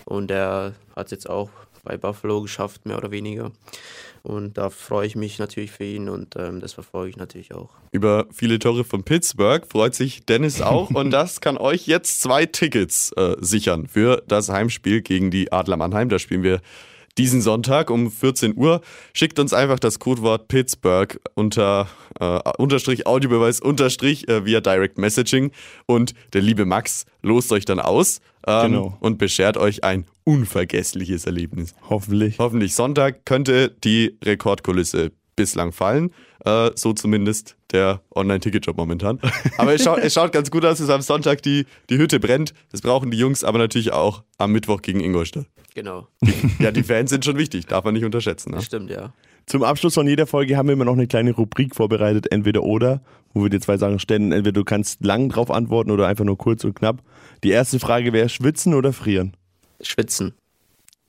und 0.05 0.29
der 0.29 0.73
hat 0.95 1.07
es 1.07 1.11
jetzt 1.11 1.29
auch 1.29 1.49
bei 1.83 1.97
Buffalo 1.97 2.41
geschafft, 2.41 2.85
mehr 2.85 2.97
oder 2.97 3.11
weniger. 3.11 3.51
Und 4.23 4.57
da 4.57 4.69
freue 4.69 5.07
ich 5.07 5.15
mich 5.15 5.39
natürlich 5.39 5.71
für 5.71 5.83
ihn 5.83 6.07
und 6.07 6.35
ähm, 6.35 6.59
das 6.59 6.73
verfolge 6.73 7.09
ich 7.09 7.17
natürlich 7.17 7.55
auch. 7.55 7.69
Über 7.91 8.27
viele 8.31 8.59
Tore 8.59 8.83
von 8.83 9.03
Pittsburgh 9.03 9.65
freut 9.65 9.95
sich 9.95 10.25
Dennis 10.25 10.61
auch 10.61 10.91
und 10.91 11.09
das 11.11 11.41
kann 11.41 11.57
euch 11.57 11.87
jetzt 11.87 12.21
zwei 12.21 12.45
Tickets 12.45 13.11
äh, 13.13 13.35
sichern 13.39 13.87
für 13.87 14.21
das 14.27 14.49
Heimspiel 14.49 15.01
gegen 15.01 15.31
die 15.31 15.51
Adler 15.51 15.77
Mannheim. 15.77 16.09
Da 16.09 16.19
spielen 16.19 16.43
wir 16.43 16.61
diesen 17.17 17.41
Sonntag 17.41 17.89
um 17.89 18.11
14 18.11 18.55
Uhr. 18.55 18.81
Schickt 19.13 19.39
uns 19.39 19.53
einfach 19.53 19.79
das 19.79 19.99
Codewort 19.99 20.47
Pittsburgh 20.47 21.19
unter 21.35 21.87
äh, 22.19 22.39
Unterstrich 22.57 23.07
Audiobeweis 23.07 23.59
Unterstrich 23.59 24.27
äh, 24.27 24.45
via 24.45 24.61
Direct 24.61 24.97
Messaging 24.97 25.51
und 25.85 26.13
der 26.33 26.41
liebe 26.41 26.65
Max 26.65 27.05
lost 27.21 27.51
euch 27.51 27.65
dann 27.65 27.79
aus 27.79 28.19
ähm, 28.47 28.71
Genau. 28.71 28.97
und 28.99 29.17
beschert 29.17 29.57
euch 29.57 29.83
ein 29.83 30.05
unvergessliches 30.23 31.25
Erlebnis. 31.25 31.73
Hoffentlich. 31.89 32.37
Hoffentlich 32.39 32.75
Sonntag 32.75 33.25
könnte 33.25 33.75
die 33.83 34.17
Rekordkulisse 34.23 35.11
bislang 35.35 35.71
fallen. 35.71 36.11
Äh, 36.45 36.71
so 36.75 36.93
zumindest 36.93 37.55
der 37.71 38.01
Online-Ticketjob 38.15 38.75
momentan. 38.75 39.19
Aber 39.57 39.73
es, 39.73 39.83
schaut, 39.83 39.99
es 39.99 40.13
schaut 40.13 40.31
ganz 40.31 40.49
gut 40.51 40.65
aus, 40.65 40.79
dass 40.79 40.89
am 40.89 41.01
Sonntag 41.01 41.41
die, 41.43 41.65
die 41.89 41.97
Hütte 41.97 42.19
brennt. 42.19 42.53
Das 42.71 42.81
brauchen 42.81 43.11
die 43.11 43.17
Jungs 43.17 43.43
aber 43.43 43.59
natürlich 43.59 43.91
auch 43.91 44.23
am 44.37 44.51
Mittwoch 44.51 44.81
gegen 44.81 44.99
Ingolstadt. 45.01 45.45
Genau, 45.73 46.07
Ja, 46.59 46.71
die 46.71 46.83
Fans 46.83 47.09
sind 47.11 47.23
schon 47.23 47.37
wichtig, 47.37 47.65
darf 47.67 47.85
man 47.85 47.93
nicht 47.93 48.03
unterschätzen. 48.03 48.49
Ne? 48.51 48.57
das 48.57 48.65
stimmt, 48.65 48.89
ja. 48.89 49.13
Zum 49.45 49.63
Abschluss 49.63 49.93
von 49.93 50.07
jeder 50.07 50.27
Folge 50.27 50.57
haben 50.57 50.67
wir 50.67 50.73
immer 50.73 50.85
noch 50.85 50.93
eine 50.93 51.07
kleine 51.07 51.31
Rubrik 51.31 51.75
vorbereitet, 51.75 52.31
entweder 52.31 52.63
oder, 52.63 53.01
wo 53.33 53.43
wir 53.43 53.49
dir 53.49 53.59
zwei 53.61 53.77
Sachen 53.77 53.97
stellen. 53.99 54.31
Entweder 54.33 54.59
du 54.59 54.63
kannst 54.65 55.03
lang 55.03 55.29
drauf 55.29 55.49
antworten 55.49 55.91
oder 55.91 56.07
einfach 56.07 56.25
nur 56.25 56.37
kurz 56.37 56.63
und 56.65 56.75
knapp. 56.75 57.01
Die 57.43 57.49
erste 57.49 57.79
Frage 57.79 58.11
wäre 58.13 58.29
schwitzen 58.29 58.73
oder 58.73 58.91
frieren? 58.93 59.35
Schwitzen, 59.81 60.33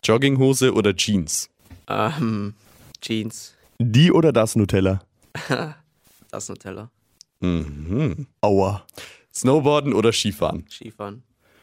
Jogginghose 0.05 0.73
oder 0.73 0.95
Jeans? 0.97 1.51
ähm, 1.89 2.55
Jeans, 3.01 3.55
Die 3.79 4.13
oder 4.13 4.33
das 4.33 4.55
Nutella? 4.57 5.03
das 6.31 6.49
Nutella, 6.49 6.91
Mhm. 7.41 8.27
Aua. 8.41 8.87
Snowboarden 9.35 9.93
oder 9.93 10.13
Skifahren? 10.13 10.65
Skifahren, 10.71 11.23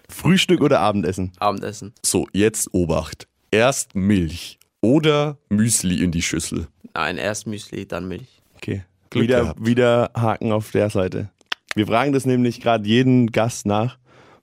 Frühstück 0.10 0.62
oder 0.62 0.80
Abendessen? 0.80 1.32
Abendessen. 1.40 1.94
So, 2.04 2.28
jetzt 2.34 2.74
Obacht. 2.74 3.28
Erst 3.52 3.96
Milch 3.96 4.60
oder 4.82 5.38
Müsli 5.50 6.04
in 6.04 6.12
die 6.12 6.22
Schüssel. 6.22 6.68
Nein, 6.94 7.18
erst 7.18 7.48
Müsli, 7.48 7.88
dann 7.88 8.08
Milch. 8.08 8.42
Okay. 8.56 8.84
Glück 9.10 9.24
wieder, 9.24 9.42
gehabt. 9.42 9.66
wieder 9.66 10.12
Haken 10.16 10.52
auf 10.52 10.72
der 10.72 10.90
Seite. 10.90 11.30
Wir 11.76 11.88
fragen 11.88 12.12
das 12.12 12.26
nämlich 12.26 12.62
gerade 12.62 12.88
jeden 12.88 13.32
Gast 13.32 13.66
nach. 13.66 13.98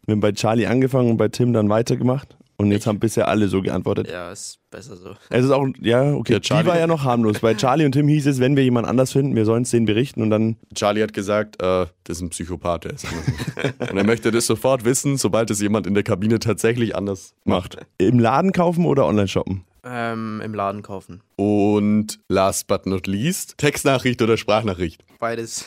Wir 0.07 0.13
haben 0.13 0.21
bei 0.21 0.33
Charlie 0.33 0.67
angefangen 0.67 1.11
und 1.11 1.17
bei 1.17 1.29
Tim 1.29 1.53
dann 1.53 1.69
weitergemacht. 1.69 2.36
Und 2.59 2.73
jetzt 2.73 2.87
haben 2.87 2.99
bisher 2.99 3.29
alle 3.29 3.49
so 3.49 3.61
geantwortet. 3.61 4.09
Ja, 4.11 4.33
ist 4.33 4.59
besser 4.71 4.97
so. 4.97 5.15
Es 5.29 5.45
ist 5.45 5.51
auch, 5.51 5.67
ja, 5.81 6.13
okay. 6.15 6.35
Ja, 6.35 6.41
Charlie- 6.41 6.63
Die 6.65 6.69
war 6.69 6.79
ja 6.79 6.87
noch 6.87 7.05
harmlos. 7.05 7.41
Bei 7.41 7.55
Charlie 7.55 7.85
und 7.85 7.93
Tim 7.93 8.09
hieß 8.09 8.27
es, 8.27 8.41
wenn 8.41 8.57
wir 8.57 8.65
jemand 8.65 8.87
anders 8.87 9.13
finden, 9.13 9.37
wir 9.37 9.45
sollen 9.45 9.65
es 9.65 9.71
denen 9.71 9.85
berichten 9.87 10.23
und 10.23 10.31
dann 10.31 10.57
Charlie 10.75 11.03
hat 11.03 11.13
gesagt, 11.13 11.63
äh, 11.63 11.87
das 12.05 12.17
ist 12.19 12.23
ein 12.23 12.31
Psychopath. 12.31 12.85
Der 12.85 12.93
ist 12.95 13.07
anders. 13.07 13.75
Und 13.91 13.97
er 13.99 14.05
möchte 14.05 14.31
das 14.31 14.47
sofort 14.47 14.85
wissen, 14.85 15.17
sobald 15.19 15.51
es 15.51 15.61
jemand 15.61 15.87
in 15.87 15.95
der 15.95 16.03
Kabine 16.03 16.39
tatsächlich 16.39 16.95
anders 16.97 17.35
macht. 17.45 17.77
im 17.99 18.19
Laden 18.19 18.53
kaufen 18.53 18.85
oder 18.87 19.07
online 19.07 19.29
shoppen. 19.29 19.65
Ähm, 19.89 20.41
Im 20.45 20.53
Laden 20.55 20.83
kaufen. 20.83 21.21
Und 21.37 22.19
last 22.29 22.67
but 22.67 22.87
not 22.87 23.07
least, 23.07 23.57
Textnachricht 23.59 24.21
oder 24.21 24.37
Sprachnachricht. 24.37 25.05
Beides. 25.21 25.67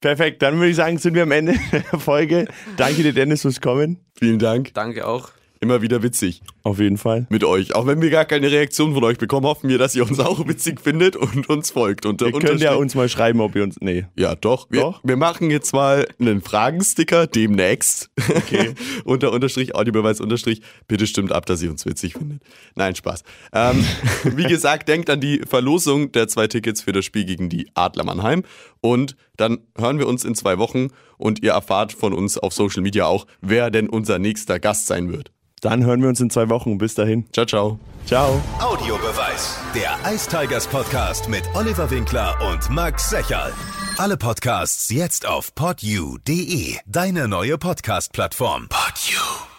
Perfekt, 0.00 0.42
dann 0.42 0.56
würde 0.56 0.70
ich 0.70 0.76
sagen, 0.76 0.98
sind 0.98 1.14
wir 1.14 1.24
am 1.24 1.32
Ende 1.32 1.54
der 1.72 1.98
Folge. 1.98 2.46
Danke 2.76 3.02
dir, 3.02 3.12
Dennis, 3.12 3.42
fürs 3.42 3.60
Kommen. 3.60 3.98
Vielen 4.18 4.38
Dank. 4.38 4.72
Danke 4.74 5.06
auch. 5.06 5.30
Immer 5.60 5.82
wieder 5.82 6.02
witzig 6.02 6.40
Auf 6.62 6.78
jeden 6.78 6.98
Fall. 6.98 7.26
mit 7.30 7.44
euch. 7.44 7.74
Auch 7.74 7.86
wenn 7.86 8.02
wir 8.02 8.10
gar 8.10 8.24
keine 8.24 8.50
Reaktion 8.50 8.94
von 8.94 9.02
euch 9.04 9.18
bekommen, 9.18 9.46
hoffen 9.46 9.68
wir, 9.70 9.78
dass 9.78 9.94
ihr 9.94 10.06
uns 10.06 10.20
auch 10.20 10.46
witzig 10.46 10.80
findet 10.80 11.16
und 11.16 11.48
uns 11.48 11.70
folgt. 11.70 12.06
Unter 12.06 12.26
Ihr 12.26 12.32
könnt 12.32 12.60
ja 12.60 12.74
uns 12.74 12.94
mal 12.94 13.08
schreiben, 13.08 13.40
ob 13.40 13.56
ihr 13.56 13.62
uns. 13.62 13.76
Nee. 13.80 14.06
Ja, 14.16 14.34
doch. 14.34 14.66
Wir, 14.70 14.80
Doch? 14.82 15.00
wir 15.02 15.16
machen 15.16 15.50
jetzt 15.50 15.72
mal 15.72 16.06
einen 16.18 16.42
Fragensticker 16.42 17.26
demnächst. 17.26 18.10
Okay. 18.28 18.74
Unter 19.04 19.32
Unterstrich, 19.32 19.74
Audiobeweis 19.74 20.20
Unterstrich. 20.20 20.60
Bitte 20.86 21.06
stimmt 21.06 21.32
ab, 21.32 21.46
dass 21.46 21.62
ihr 21.62 21.70
uns 21.70 21.86
witzig 21.86 22.14
findet. 22.14 22.42
Nein, 22.74 22.94
Spaß. 22.94 23.22
Ähm, 23.52 23.84
wie 24.24 24.44
gesagt, 24.44 24.88
denkt 24.88 25.08
an 25.10 25.20
die 25.20 25.40
Verlosung 25.48 26.12
der 26.12 26.28
zwei 26.28 26.46
Tickets 26.46 26.82
für 26.82 26.92
das 26.92 27.04
Spiel 27.04 27.24
gegen 27.24 27.48
die 27.48 27.68
Adler 27.74 28.04
Mannheim. 28.04 28.42
Und 28.80 29.16
dann 29.36 29.58
hören 29.78 29.98
wir 29.98 30.06
uns 30.06 30.24
in 30.24 30.34
zwei 30.34 30.58
Wochen 30.58 30.88
und 31.16 31.42
ihr 31.42 31.52
erfahrt 31.52 31.92
von 31.92 32.12
uns 32.12 32.38
auf 32.38 32.52
Social 32.52 32.82
Media 32.82 33.06
auch, 33.06 33.26
wer 33.40 33.70
denn 33.70 33.88
unser 33.88 34.18
nächster 34.18 34.58
Gast 34.58 34.86
sein 34.86 35.12
wird. 35.12 35.30
Dann 35.60 35.84
hören 35.84 36.02
wir 36.02 36.08
uns 36.08 36.20
in 36.20 36.30
zwei 36.30 36.48
Wochen. 36.48 36.78
Bis 36.78 36.94
dahin. 36.94 37.26
Ciao, 37.32 37.46
ciao. 37.46 37.78
Ciao. 38.06 38.40
Audiobeweis. 38.60 39.58
Der 39.74 39.98
Ice 40.12 40.28
Tigers 40.28 40.66
Podcast 40.66 41.28
mit 41.28 41.42
Oliver 41.54 41.90
Winkler 41.90 42.36
und 42.50 42.70
Max 42.70 43.10
Secherl. 43.10 43.52
Alle 43.98 44.16
Podcasts 44.16 44.88
jetzt 44.90 45.26
auf 45.26 45.54
podyou.de. 45.54 46.76
Deine 46.86 47.28
neue 47.28 47.58
Podcast-Plattform. 47.58 48.68
Podyou. 48.68 49.49